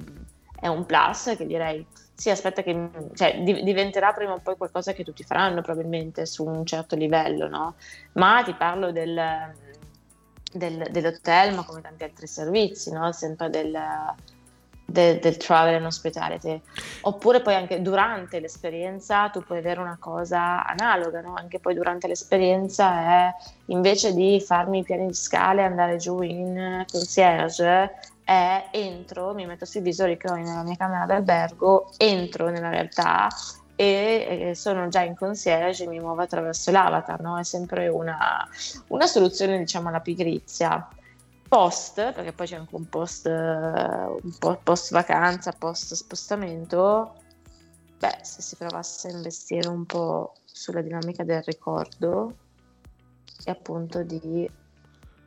è 0.61 0.69
un 0.69 0.87
plus 0.87 1.35
che 1.37 1.47
direi, 1.47 1.85
sì, 2.15 2.31
aspetta 2.31 2.63
che 2.63 2.89
cioè, 3.15 3.43
di, 3.43 3.65
diventerà 3.65 4.13
prima 4.13 4.35
o 4.35 4.39
poi 4.39 4.57
qualcosa 4.57 4.93
che 4.93 5.03
tutti 5.03 5.25
faranno 5.25 5.61
probabilmente 5.61 6.25
su 6.25 6.45
un 6.45 6.65
certo 6.65 6.95
livello, 6.95 7.49
no? 7.49 7.75
Ma 8.13 8.43
ti 8.45 8.55
parlo 8.55 8.93
del 8.93 9.19
del, 10.53 10.89
dell'hotel, 10.91 11.55
ma 11.55 11.65
come 11.65 11.81
tanti 11.81 12.05
altri 12.05 12.27
servizi, 12.27 12.91
no? 12.93 13.13
sempre 13.13 13.51
del, 13.51 13.79
del, 14.85 15.19
del, 15.19 15.37
travel 15.37 15.75
and 15.75 15.85
hospitality. 15.85 16.61
Oppure 17.03 17.41
poi 17.41 17.55
anche 17.55 17.81
durante 17.81 18.41
l'esperienza 18.41 19.29
tu 19.31 19.43
puoi 19.43 19.59
avere 19.59 19.81
una 19.81 19.97
cosa 19.99 20.65
analoga, 20.67 21.21
no? 21.21 21.35
anche 21.35 21.59
poi 21.59 21.75
durante 21.75 22.07
l'esperienza 22.09 23.01
è 23.01 23.35
invece 23.67 24.15
di 24.15 24.41
farmi 24.41 24.79
i 24.79 24.83
piani 24.83 25.07
di 25.07 25.15
scale 25.15 25.63
e 25.63 25.65
andare 25.65 25.97
giù 25.97 26.21
in 26.23 26.85
concierge, 26.91 27.99
è 28.25 28.69
entro, 28.71 29.35
mi 29.35 29.45
metto 29.47 29.65
sui 29.65 29.81
visori 29.81 30.17
che 30.17 30.31
ho 30.31 30.35
nella 30.35 30.63
mia 30.63 30.77
camera 30.77 31.05
d'albergo, 31.05 31.91
entro 31.97 32.49
nella 32.49 32.71
realtà 32.71 33.29
e 33.81 34.53
sono 34.55 34.89
già 34.89 35.01
in 35.01 35.17
concierge 35.17 35.85
e 35.85 35.87
mi 35.87 36.01
muovo 36.01 36.21
attraverso 36.21 36.71
l'avatar, 36.71 37.19
no? 37.23 37.39
è 37.39 37.45
sempre 37.45 37.89
una, 37.89 38.47
una 38.89 39.07
soluzione 39.07 39.57
diciamo 39.57 39.89
alla 39.89 40.01
pigrizia. 40.01 40.87
Post, 41.49 42.13
perché 42.13 42.33
poi 42.33 42.47
c'è 42.47 42.57
anche 42.57 42.77
un 42.77 42.89
post, 42.91 43.27
un 43.27 44.33
po 44.39 44.61
post 44.63 44.93
vacanza, 44.93 45.53
post 45.53 45.95
spostamento, 45.95 47.15
beh, 47.99 48.19
se 48.21 48.43
si 48.43 48.55
provasse 48.55 49.09
a 49.09 49.13
investire 49.13 49.69
un 49.69 49.87
po' 49.87 50.35
sulla 50.45 50.83
dinamica 50.83 51.25
del 51.25 51.43
ricordo 51.43 52.35
e 53.45 53.51
appunto 53.51 54.03
di 54.03 54.49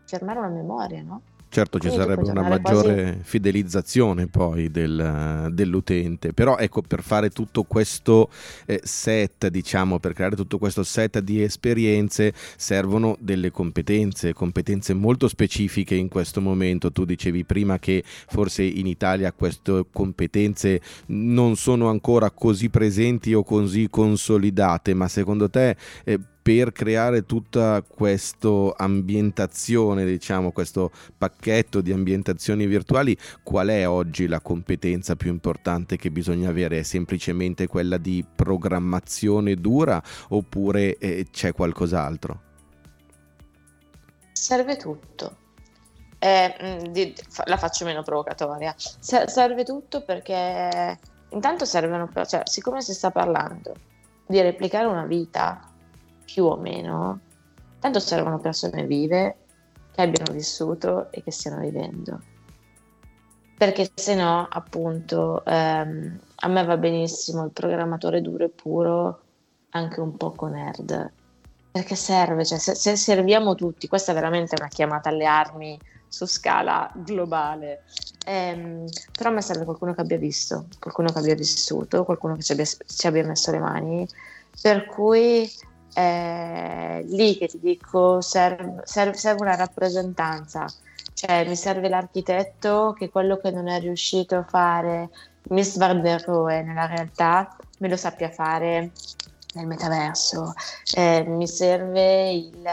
fermare 0.05 0.39
una 0.39 0.47
memoria, 0.49 1.01
no? 1.01 1.21
Certo 1.53 1.77
ci 1.77 1.91
sarebbe 1.91 2.31
una 2.31 2.41
maggiore 2.41 3.03
quasi... 3.03 3.19
fidelizzazione 3.21 4.25
poi 4.25 4.71
del, 4.71 5.49
dell'utente, 5.51 6.33
però 6.33 6.57
ecco 6.57 6.81
per 6.81 7.03
fare 7.03 7.29
tutto 7.29 7.61
questo 7.61 8.31
eh, 8.65 8.81
set, 8.83 9.49
diciamo, 9.49 9.99
per 9.99 10.13
creare 10.13 10.35
tutto 10.35 10.57
questo 10.57 10.81
set 10.81 11.19
di 11.19 11.43
esperienze 11.43 12.33
servono 12.57 13.15
delle 13.19 13.51
competenze, 13.51 14.33
competenze 14.33 14.95
molto 14.95 15.27
specifiche 15.27 15.93
in 15.93 16.07
questo 16.07 16.41
momento. 16.41 16.91
Tu 16.91 17.05
dicevi 17.05 17.43
prima 17.43 17.77
che 17.77 18.03
forse 18.03 18.63
in 18.63 18.87
Italia 18.87 19.31
queste 19.31 19.85
competenze 19.91 20.81
non 21.09 21.55
sono 21.55 21.87
ancora 21.87 22.31
così 22.31 22.71
presenti 22.71 23.31
o 23.35 23.43
così 23.43 23.89
consolidate, 23.91 24.95
ma 24.95 25.07
secondo 25.07 25.51
te 25.51 25.77
eh, 26.03 26.19
per 26.43 26.73
creare 26.73 27.25
tutta 27.25 27.81
questa 27.81 28.75
ambientazione, 28.75 30.03
diciamo, 30.03 30.51
questo 30.51 30.91
pacchetto 31.17 31.79
di 31.79 31.93
ambientazioni 31.93 32.65
virtuali, 32.67 33.17
qual 33.41 33.69
è 33.69 33.87
oggi 33.87 34.27
la 34.27 34.41
competenza 34.41 35.15
più 35.15 35.31
importante 35.31 35.95
che 35.95 36.11
bisogna 36.11 36.49
avere? 36.49 36.79
È 36.79 36.83
semplicemente 36.83 37.67
quella 37.67 37.97
di 37.97 38.25
programmazione 38.35 39.55
dura 39.55 40.03
oppure 40.29 40.97
eh, 40.97 41.27
c'è 41.31 41.53
qualcos'altro? 41.53 42.41
Serve 44.33 44.75
tutto. 44.75 45.37
Eh, 46.19 46.55
mm, 46.61 47.11
la 47.45 47.57
faccio 47.57 47.85
meno 47.85 48.03
provocatoria. 48.03 48.75
serve 48.77 49.63
tutto 49.63 50.03
perché 50.03 50.99
intanto 51.29 51.63
servono, 51.63 52.09
cioè, 52.25 52.41
siccome 52.43 52.81
si 52.81 52.93
sta 52.93 53.11
parlando 53.11 53.73
di 54.27 54.41
replicare 54.41 54.87
una 54.87 55.05
vita 55.05 55.72
più 56.25 56.45
o 56.45 56.57
meno, 56.57 57.19
tanto 57.79 57.99
servono 57.99 58.39
persone 58.39 58.85
vive 58.85 59.37
che 59.91 60.01
abbiano 60.01 60.33
vissuto 60.33 61.11
e 61.11 61.21
che 61.23 61.31
stiano 61.31 61.59
vivendo. 61.59 62.19
Perché 63.57 63.91
se 63.93 64.15
no, 64.15 64.47
appunto, 64.49 65.43
ehm, 65.45 66.19
a 66.35 66.47
me 66.47 66.65
va 66.65 66.77
benissimo 66.77 67.45
il 67.45 67.51
programmatore 67.51 68.21
duro 68.21 68.45
e 68.45 68.49
puro, 68.49 69.21
anche 69.69 69.99
un 69.99 70.17
poco 70.17 70.47
nerd. 70.47 71.11
Perché 71.71 71.95
serve, 71.95 72.45
cioè 72.45 72.57
se, 72.57 72.75
se 72.75 72.95
serviamo 72.95 73.55
tutti, 73.55 73.87
questa 73.87 74.11
è 74.11 74.15
veramente 74.15 74.55
una 74.57 74.67
chiamata 74.67 75.09
alle 75.09 75.25
armi 75.25 75.79
su 76.07 76.25
scala 76.25 76.91
globale. 76.93 77.83
Ehm, 78.25 78.85
però 79.11 79.29
a 79.29 79.33
me 79.33 79.41
serve 79.41 79.65
qualcuno 79.65 79.93
che 79.93 80.01
abbia 80.01 80.17
visto, 80.17 80.67
qualcuno 80.79 81.11
che 81.11 81.19
abbia 81.19 81.35
vissuto, 81.35 82.03
qualcuno 82.03 82.35
che 82.35 82.43
ci 82.43 82.51
abbia, 82.51 82.65
ci 82.65 83.07
abbia 83.07 83.25
messo 83.25 83.51
le 83.51 83.59
mani. 83.59 84.07
Per 84.61 84.85
cui 84.85 85.49
è 85.93 87.01
lì 87.05 87.37
che 87.37 87.47
ti 87.47 87.59
dico 87.59 88.21
serve, 88.21 88.81
serve, 88.83 89.17
serve, 89.17 89.41
una 89.41 89.55
rappresentanza, 89.55 90.65
cioè 91.13 91.47
mi 91.47 91.55
serve 91.55 91.89
l'architetto 91.89 92.93
che 92.97 93.09
quello 93.09 93.37
che 93.37 93.51
non 93.51 93.67
è 93.67 93.79
riuscito 93.79 94.35
a 94.35 94.43
fare 94.43 95.09
Miss 95.49 95.77
Van 95.77 96.01
der 96.01 96.23
Rohe 96.25 96.61
nella 96.63 96.85
realtà 96.85 97.55
me 97.79 97.89
lo 97.89 97.97
sappia 97.97 98.29
fare 98.29 98.91
nel 99.53 99.67
metaverso. 99.67 100.53
Eh, 100.95 101.23
mi 101.27 101.47
serve 101.47 102.31
il, 102.31 102.63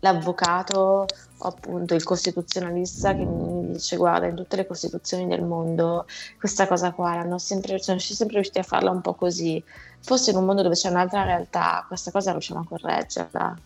l'avvocato 0.00 1.06
o 1.42 1.46
appunto 1.46 1.94
il 1.94 2.02
costituzionalista 2.02 3.14
che 3.14 3.24
mi 3.24 3.72
dice 3.72 3.96
guarda 3.96 4.26
in 4.26 4.34
tutte 4.34 4.56
le 4.56 4.66
costituzioni 4.66 5.26
del 5.26 5.42
mondo 5.42 6.06
questa 6.38 6.66
cosa 6.66 6.92
qua 6.92 7.24
sempre, 7.38 7.78
sono 7.78 7.98
sempre 7.98 8.34
riusciti 8.34 8.58
a 8.58 8.62
farla 8.62 8.90
un 8.90 9.00
po' 9.00 9.14
così 9.14 9.62
forse 10.00 10.30
in 10.30 10.36
un 10.36 10.44
mondo 10.44 10.62
dove 10.62 10.74
c'è 10.74 10.90
un'altra 10.90 11.24
realtà 11.24 11.84
questa 11.86 12.10
cosa 12.10 12.32
riusciamo 12.32 12.60
a 12.60 12.66
correggerla 12.66 13.60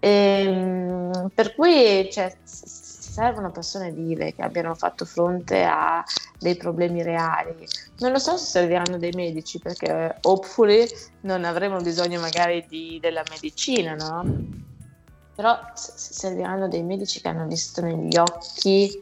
e, 0.00 0.08
ehm, 0.08 1.30
per 1.34 1.54
cui 1.54 2.08
cioè, 2.10 2.36
servono 2.44 3.50
persone 3.50 3.90
vive 3.90 4.34
che 4.34 4.42
abbiano 4.42 4.74
fatto 4.74 5.04
fronte 5.04 5.64
a 5.64 6.04
dei 6.38 6.56
problemi 6.56 7.02
reali. 7.02 7.66
Non 7.98 8.12
lo 8.12 8.18
so 8.18 8.36
se 8.36 8.46
serviranno 8.46 8.96
dei 8.96 9.10
medici 9.12 9.58
perché 9.58 10.18
hopefully 10.22 10.86
non 11.22 11.44
avremo 11.44 11.78
bisogno 11.78 12.20
magari 12.20 12.64
di, 12.68 12.98
della 13.00 13.24
medicina, 13.28 13.94
no? 13.94 14.22
Però 15.38 15.56
serviranno 15.74 16.66
dei 16.66 16.82
medici 16.82 17.20
che 17.20 17.28
hanno 17.28 17.46
visto 17.46 17.80
negli 17.80 18.16
occhi 18.16 19.00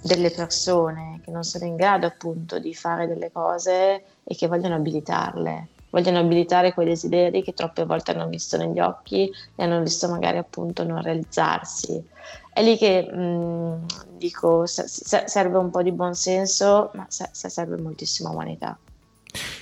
delle 0.00 0.30
persone 0.30 1.20
che 1.22 1.30
non 1.30 1.44
sono 1.44 1.66
in 1.66 1.76
grado 1.76 2.06
appunto 2.06 2.58
di 2.58 2.74
fare 2.74 3.06
delle 3.06 3.30
cose 3.30 4.02
e 4.24 4.34
che 4.34 4.46
vogliono 4.46 4.76
abilitarle 4.76 5.68
vogliono 5.90 6.20
abilitare 6.20 6.72
quei 6.72 6.86
desideri 6.86 7.42
che 7.42 7.52
troppe 7.52 7.84
volte 7.84 8.12
hanno 8.12 8.28
visto 8.28 8.56
negli 8.56 8.80
occhi 8.80 9.30
e 9.54 9.62
hanno 9.62 9.82
visto 9.82 10.08
magari 10.08 10.38
appunto 10.38 10.84
non 10.84 11.02
realizzarsi. 11.02 12.02
È 12.50 12.62
lì 12.62 12.78
che 12.78 13.02
mh, 13.02 13.20
mm, 13.20 13.84
dico, 14.16 14.64
serve 14.66 15.58
un 15.58 15.70
po' 15.70 15.82
di 15.82 15.92
buonsenso, 15.92 16.92
ma 16.94 17.06
serve 17.08 17.76
moltissima 17.76 18.30
umanità. 18.30 18.76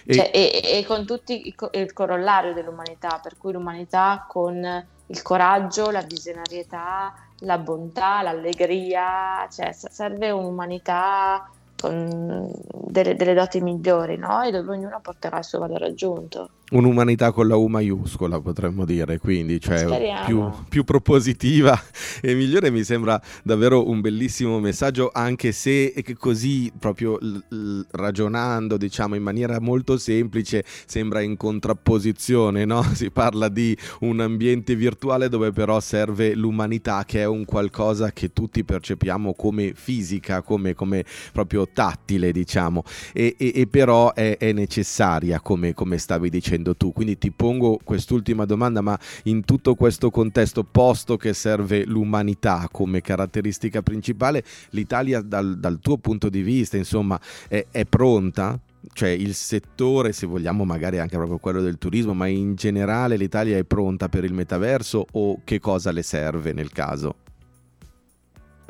E... 0.04 0.14
Cioè, 0.14 0.30
e, 0.32 0.60
e, 0.62 0.84
con 0.86 1.04
tutti 1.04 1.54
il 1.72 1.92
corollario 1.92 2.54
dell'umanità, 2.54 3.18
per 3.22 3.36
cui 3.36 3.52
l'umanità 3.52 4.24
con 4.26 4.86
il 5.12 5.20
coraggio, 5.20 5.90
la 5.90 6.00
visionarietà, 6.00 7.12
la 7.40 7.58
bontà, 7.58 8.22
l'allegria, 8.22 9.46
cioè 9.50 9.72
serve 9.72 10.30
un'umanità 10.30 11.50
con 11.78 12.50
delle, 12.72 13.14
delle 13.14 13.34
doti 13.34 13.60
migliori, 13.60 14.16
no? 14.16 14.42
E 14.42 14.50
dove 14.50 14.72
ognuno 14.72 15.00
porterà 15.00 15.38
il 15.38 15.44
suo 15.44 15.58
valore 15.58 15.86
aggiunto 15.86 16.48
un'umanità 16.72 17.32
con 17.32 17.48
la 17.48 17.56
U 17.56 17.66
maiuscola, 17.66 18.40
potremmo 18.40 18.84
dire, 18.84 19.18
quindi 19.18 19.60
cioè 19.60 20.24
più, 20.24 20.50
più, 20.68 20.84
propositiva 20.84 21.78
e 22.20 22.34
migliore 22.34 22.70
mi 22.70 22.84
sembra 22.84 23.20
davvero 23.42 23.88
un 23.88 24.00
bellissimo 24.00 24.58
messaggio, 24.58 25.10
anche 25.12 25.52
se 25.52 25.92
così 26.18 26.72
proprio 26.78 27.18
l- 27.20 27.42
l- 27.48 27.86
ragionando, 27.90 28.76
diciamo 28.76 29.14
in 29.14 29.22
maniera 29.22 29.60
molto 29.60 29.96
semplice, 29.98 30.64
sembra 30.86 31.20
in 31.20 31.36
contrapposizione, 31.36 32.64
no? 32.64 32.82
Si 33.02 33.10
parla 33.10 33.48
di 33.48 33.76
un 34.00 34.20
ambiente 34.20 34.76
virtuale 34.76 35.28
dove 35.28 35.50
però 35.50 35.80
serve 35.80 36.34
l'umanità 36.34 37.04
che 37.04 37.20
è 37.20 37.26
un 37.26 37.44
qualcosa 37.44 38.12
che 38.12 38.32
tutti 38.32 38.62
percepiamo 38.64 39.34
come 39.34 39.72
fisica, 39.74 40.42
come, 40.42 40.74
come 40.74 41.04
proprio 41.32 41.66
tattile, 41.72 42.32
diciamo, 42.32 42.84
e, 43.12 43.34
e, 43.38 43.52
e 43.54 43.66
però 43.66 44.12
è, 44.12 44.36
è 44.38 44.52
necessaria, 44.52 45.40
come, 45.40 45.74
come 45.74 45.98
stavi 45.98 46.30
dicendo 46.30 46.61
dicendo 46.62 46.76
tu. 46.76 46.92
Quindi 46.92 47.18
ti 47.18 47.30
pongo 47.30 47.78
quest'ultima 47.82 48.44
domanda, 48.44 48.80
ma 48.80 48.98
in 49.24 49.44
tutto 49.44 49.74
questo 49.74 50.10
contesto, 50.10 50.64
posto 50.64 51.16
che 51.16 51.34
serve 51.34 51.84
l'umanità 51.84 52.68
come 52.70 53.00
caratteristica 53.00 53.82
principale, 53.82 54.44
l'Italia 54.70 55.20
dal, 55.20 55.58
dal 55.58 55.80
tuo 55.80 55.98
punto 55.98 56.28
di 56.28 56.42
vista, 56.42 56.76
insomma, 56.76 57.20
è, 57.48 57.66
è 57.70 57.84
pronta? 57.84 58.58
cioè 58.94 59.10
il 59.10 59.34
settore, 59.34 60.12
se 60.12 60.26
vogliamo 60.26 60.64
magari 60.64 60.98
anche 60.98 61.16
proprio 61.16 61.38
quello 61.38 61.60
del 61.60 61.78
turismo, 61.78 62.14
ma 62.14 62.26
in 62.26 62.56
generale 62.56 63.16
l'Italia 63.16 63.56
è 63.56 63.62
pronta 63.62 64.08
per 64.08 64.24
il 64.24 64.32
metaverso 64.32 65.06
o 65.12 65.40
che 65.44 65.60
cosa 65.60 65.92
le 65.92 66.02
serve 66.02 66.52
nel 66.52 66.72
caso? 66.72 67.21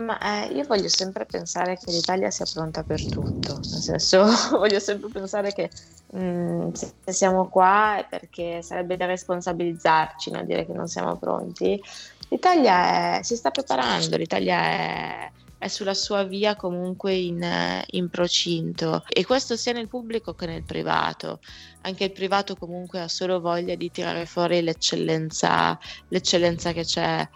Ma 0.04 0.18
eh, 0.18 0.52
io 0.52 0.64
voglio 0.64 0.88
sempre 0.88 1.24
pensare 1.24 1.76
che 1.76 1.90
l'Italia 1.90 2.30
sia 2.30 2.46
pronta 2.52 2.82
per 2.82 3.04
tutto, 3.06 3.54
nel 3.54 3.80
senso 3.80 4.24
voglio 4.58 4.80
sempre 4.80 5.08
pensare 5.10 5.52
che 5.52 5.70
mh, 6.10 6.20
mm, 6.20 6.72
se 6.72 7.12
siamo 7.12 7.48
qua 7.48 7.98
è 7.98 8.06
perché 8.08 8.62
sarebbe 8.62 8.96
da 8.96 9.06
responsabilizzarci, 9.06 10.30
no? 10.30 10.44
dire 10.44 10.66
che 10.66 10.72
non 10.72 10.88
siamo 10.88 11.16
pronti. 11.16 11.80
L'Italia 12.28 13.18
è, 13.18 13.22
si 13.22 13.36
sta 13.36 13.50
preparando, 13.50 14.16
l'Italia 14.16 14.58
è, 14.58 15.30
è 15.58 15.68
sulla 15.68 15.94
sua 15.94 16.24
via 16.24 16.56
comunque 16.56 17.14
in, 17.14 17.46
in, 17.90 18.08
procinto 18.08 19.04
e 19.06 19.24
questo 19.24 19.54
sia 19.54 19.72
nel 19.72 19.86
pubblico 19.86 20.34
che 20.34 20.46
nel 20.46 20.64
privato. 20.64 21.40
Anche 21.82 22.04
il 22.04 22.12
privato 22.12 22.56
comunque 22.56 23.00
ha 23.00 23.08
solo 23.08 23.38
voglia 23.38 23.74
di 23.74 23.90
tirare 23.90 24.24
fuori 24.24 24.62
l'eccellenza, 24.62 25.78
l'eccellenza 26.08 26.72
che 26.72 26.84
c'è. 26.84 27.28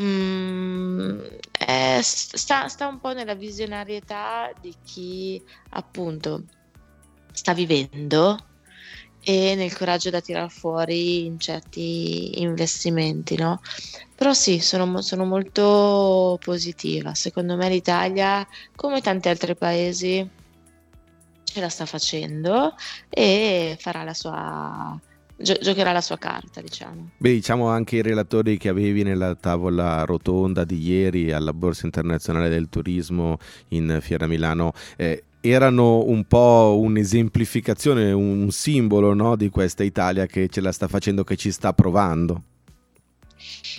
Mm, 0.00 1.20
è, 1.58 1.98
sta, 2.02 2.68
sta 2.68 2.86
un 2.86 3.00
po' 3.00 3.12
nella 3.12 3.34
visionarietà 3.34 4.50
di 4.60 4.74
chi 4.82 5.42
appunto 5.70 6.44
sta 7.32 7.52
vivendo 7.52 8.36
e 9.22 9.54
nel 9.54 9.76
coraggio 9.76 10.08
da 10.10 10.20
tirar 10.20 10.50
fuori 10.50 11.26
in 11.26 11.38
certi 11.38 12.40
investimenti, 12.40 13.36
no? 13.36 13.60
Però 14.14 14.32
sì, 14.32 14.60
sono, 14.60 15.02
sono, 15.02 15.24
molto 15.24 16.38
positiva. 16.42 17.14
Secondo 17.14 17.56
me 17.56 17.68
l'Italia, 17.68 18.46
come 18.74 19.00
tanti 19.00 19.28
altri 19.28 19.54
paesi, 19.56 20.28
ce 21.44 21.60
la 21.60 21.68
sta 21.68 21.86
facendo 21.86 22.74
e 23.08 23.76
farà 23.78 24.04
la 24.04 24.14
sua, 24.14 24.98
giocherà 25.40 25.92
la 25.92 26.00
sua 26.00 26.18
carta, 26.18 26.60
diciamo. 26.60 27.10
Beh, 27.16 27.32
diciamo 27.32 27.68
anche 27.68 27.96
i 27.96 28.02
relatori 28.02 28.56
che 28.56 28.68
avevi 28.68 29.02
nella 29.02 29.34
tavola 29.34 30.04
rotonda 30.04 30.64
di 30.64 30.80
ieri 30.80 31.32
alla 31.32 31.52
Borsa 31.52 31.86
Internazionale 31.86 32.48
del 32.48 32.68
Turismo 32.68 33.38
in 33.68 33.98
Fiera 34.00 34.26
Milano. 34.26 34.72
Eh, 34.96 35.24
erano 35.40 36.04
un 36.04 36.24
po' 36.24 36.78
un'esemplificazione, 36.80 38.12
un 38.12 38.50
simbolo 38.50 39.14
no, 39.14 39.36
di 39.36 39.48
questa 39.48 39.82
Italia 39.82 40.26
che 40.26 40.48
ce 40.48 40.60
la 40.60 40.72
sta 40.72 40.86
facendo, 40.86 41.24
che 41.24 41.36
ci 41.36 41.50
sta 41.50 41.72
provando 41.72 42.42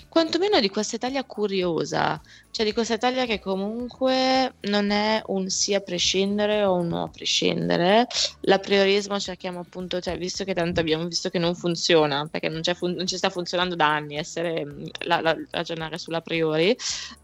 quantomeno 0.10 0.60
di 0.60 0.70
questa 0.70 0.96
Italia 0.96 1.24
curiosa, 1.24 2.22
cioè 2.52 2.66
di 2.66 2.74
questa 2.74 2.96
Italia 2.96 3.26
che 3.26 3.40
comunque 3.40 4.54
non 4.62 4.92
è 4.92 5.22
un 5.28 5.50
sì 5.50 5.74
a 5.74 5.80
prescindere 5.80 6.64
o 6.64 6.76
un 6.76 6.88
no 6.90 7.04
a 7.04 7.10
prescindere. 7.10 8.08
L'apriorismo 8.42 9.20
cerchiamo 9.20 9.60
appunto, 9.60 10.00
cioè 10.00 10.18
visto 10.18 10.44
che 10.44 10.54
tanto 10.54 10.80
abbiamo 10.80 11.06
visto 11.06 11.30
che 11.30 11.40
non 11.40 11.56
funziona, 11.56 12.28
perché 12.30 12.50
non, 12.50 12.62
fun- 12.76 12.94
non 12.94 13.08
ci 13.08 13.18
sta 13.18 13.30
funzionando 13.30 13.76
da 13.76 13.94
anni 13.94 14.18
essere, 14.18 14.66
la, 15.06 15.22
la, 15.22 15.36
ragionare 15.50 15.98
sull'a 15.98 16.22
priori. 16.22 16.76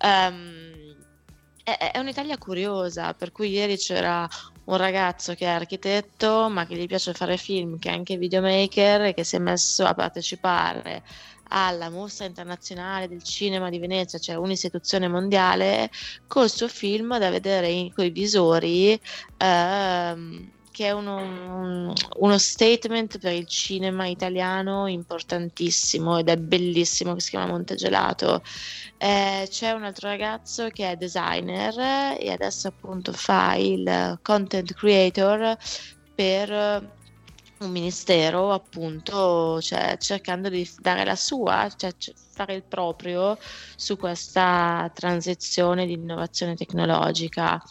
Um, 0.03 0.95
è 1.63 1.99
un'Italia 1.99 2.37
curiosa, 2.37 3.13
per 3.13 3.33
cui 3.33 3.49
ieri 3.49 3.75
c'era 3.75 4.25
un 4.67 4.77
ragazzo 4.77 5.33
che 5.33 5.45
è 5.45 5.49
architetto 5.49 6.47
ma 6.49 6.65
che 6.65 6.77
gli 6.77 6.87
piace 6.87 7.13
fare 7.13 7.35
film, 7.35 7.77
che 7.77 7.89
è 7.89 7.93
anche 7.93 8.17
videomaker 8.17 9.01
e 9.01 9.13
che 9.13 9.25
si 9.25 9.35
è 9.35 9.39
messo 9.39 9.83
a 9.83 9.93
partecipare 9.93 11.03
alla 11.49 11.89
Mostra 11.89 12.25
Internazionale 12.25 13.07
del 13.07 13.23
Cinema 13.23 13.69
di 13.69 13.79
Venezia, 13.79 14.19
cioè 14.19 14.35
un'istituzione 14.35 15.07
mondiale, 15.07 15.89
col 16.27 16.49
suo 16.49 16.67
film 16.67 17.17
da 17.17 17.29
vedere 17.29 17.91
con 17.93 18.05
i 18.05 18.09
visori. 18.09 18.99
Ehm, 19.37 20.51
che 20.77 20.85
è 20.85 20.91
uno, 20.91 21.15
un, 21.15 21.93
uno, 22.17 22.37
statement 22.37 23.17
per 23.17 23.33
il 23.33 23.47
cinema 23.47 24.05
italiano 24.05 24.85
importantissimo 24.85 26.19
ed 26.19 26.29
è 26.29 26.37
bellissimo 26.37 27.15
che 27.15 27.21
si 27.21 27.31
chiama 27.31 27.47
Montegelato. 27.47 28.43
Eh, 28.97 29.47
c'è 29.49 29.71
un 29.71 29.83
altro 29.85 30.07
ragazzo 30.07 30.69
che 30.69 30.91
è 30.91 30.95
designer 30.95 32.19
e 32.19 32.29
adesso 32.31 32.67
appunto 32.67 33.11
fa 33.11 33.55
il 33.55 34.19
content 34.21 34.71
creator 34.75 35.57
per 36.13 36.96
un 37.59 37.71
ministero 37.71 38.51
appunto 38.51 39.59
cioè, 39.61 39.97
cercando 39.99 40.49
di 40.49 40.69
dare 40.79 41.03
la 41.03 41.15
sua, 41.15 41.67
cioè 41.75 41.91
fare 42.31 42.53
il 42.53 42.63
proprio 42.63 43.37
su 43.75 43.97
questa 43.97 44.91
transizione 44.93 45.85
di 45.85 45.93
innovazione 45.93 46.55
tecnologica. 46.55 47.61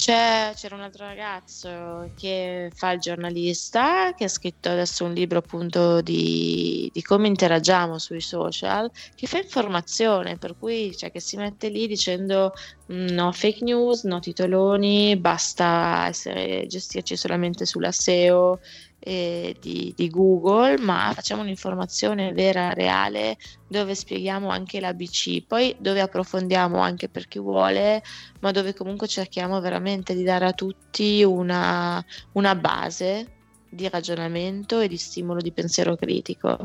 C'è, 0.00 0.54
c'era 0.56 0.76
un 0.76 0.80
altro 0.80 1.04
ragazzo 1.04 2.10
che 2.16 2.70
fa 2.74 2.92
il 2.92 3.00
giornalista, 3.00 4.14
che 4.14 4.24
ha 4.24 4.28
scritto 4.28 4.70
adesso 4.70 5.04
un 5.04 5.12
libro 5.12 5.40
appunto 5.40 6.00
di, 6.00 6.90
di 6.90 7.02
come 7.02 7.28
interagiamo 7.28 7.98
sui 7.98 8.22
social, 8.22 8.90
che 9.14 9.26
fa 9.26 9.36
informazione, 9.36 10.38
per 10.38 10.56
cui 10.58 10.96
cioè, 10.96 11.12
che 11.12 11.20
si 11.20 11.36
mette 11.36 11.68
lì 11.68 11.86
dicendo 11.86 12.54
mm, 12.90 13.08
no 13.08 13.30
fake 13.30 13.62
news, 13.62 14.04
no 14.04 14.20
titoloni, 14.20 15.18
basta 15.18 16.06
essere, 16.08 16.66
gestirci 16.66 17.14
solamente 17.14 17.66
sulla 17.66 17.92
SEO, 17.92 18.60
eh, 19.00 19.56
di, 19.58 19.92
di, 19.96 20.10
Google, 20.10 20.78
ma 20.78 21.10
facciamo 21.14 21.42
un'informazione 21.42 22.32
vera, 22.32 22.72
reale, 22.72 23.36
dove 23.66 23.94
spieghiamo 23.94 24.48
anche 24.48 24.78
l'ABC, 24.78 25.46
poi 25.46 25.74
dove 25.78 26.00
approfondiamo 26.00 26.78
anche 26.78 27.08
per 27.08 27.26
chi 27.26 27.38
vuole, 27.38 28.02
ma 28.40 28.50
dove 28.50 28.74
comunque 28.74 29.08
cerchiamo 29.08 29.60
veramente 29.60 30.14
di 30.14 30.22
dare 30.22 30.46
a 30.46 30.52
tutti 30.52 31.24
una, 31.24 32.04
una 32.32 32.54
base 32.54 33.38
di 33.70 33.88
ragionamento 33.88 34.80
e 34.80 34.88
di 34.88 34.96
stimolo 34.96 35.40
di 35.40 35.52
pensiero 35.52 35.96
critico. 35.96 36.58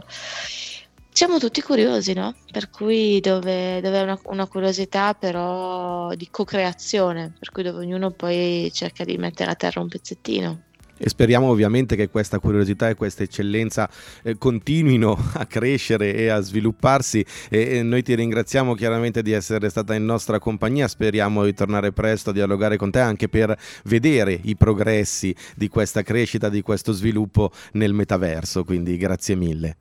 Siamo 1.16 1.40
tutti 1.40 1.62
curiosi, 1.62 2.12
no? 2.12 2.36
Per 2.52 2.70
cui 2.70 3.22
dove, 3.22 3.80
dove 3.80 4.00
è 4.00 4.04
una, 4.04 4.20
una, 4.26 4.48
curiosità 4.48 5.14
però 5.14 6.14
di 6.14 6.30
co-creazione, 6.30 7.34
per 7.40 7.52
cui 7.52 7.64
dove 7.64 7.86
ognuno 7.86 8.12
poi 8.12 8.70
cerca 8.74 9.06
di 9.06 9.18
mettere 9.18 9.52
a 9.52 9.56
terra 9.56 9.80
un 9.80 9.88
pezzettino. 9.88 10.64
E 10.98 11.10
speriamo 11.10 11.48
ovviamente 11.48 11.96
che 11.96 12.10
questa 12.10 12.40
curiosità 12.40 12.90
e 12.90 12.96
questa 12.96 13.24
eccellenza 13.24 13.90
eh, 14.24 14.38
continuino 14.38 15.18
a 15.34 15.46
crescere 15.46 16.14
e 16.14 16.30
a 16.30 16.40
svilupparsi 16.40 17.26
e, 17.50 17.78
e, 17.78 17.84
noi 17.84 18.02
ti 18.02 18.16
ringraziamo 18.16 18.74
chiaramente 18.76 19.22
di 19.22 19.32
essere 19.32 19.70
stata 19.70 19.94
in 19.94 20.06
nostra 20.06 20.40
compagnia, 20.40 20.88
speriamo 20.88 21.44
di 21.44 21.54
tornare 21.54 21.92
presto 21.92 22.30
a 22.30 22.34
dialogare 22.34 22.78
con 22.78 22.92
te 22.92 23.00
anche 23.00 23.28
per 23.28 23.58
vedere 23.84 24.40
i 24.44 24.56
progressi 24.56 25.36
di 25.56 25.68
questa 25.68 26.02
crescita, 26.02 26.50
di 26.50 26.62
questo 26.62 26.92
sviluppo 26.94 27.52
nel 27.74 27.94
metaverso, 27.94 28.64
quindi 28.64 28.98
grazie 28.98 29.36
mille. 29.36 29.78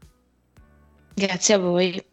Grazie 1.15 1.55
a 1.55 1.59
voi. 1.59 2.13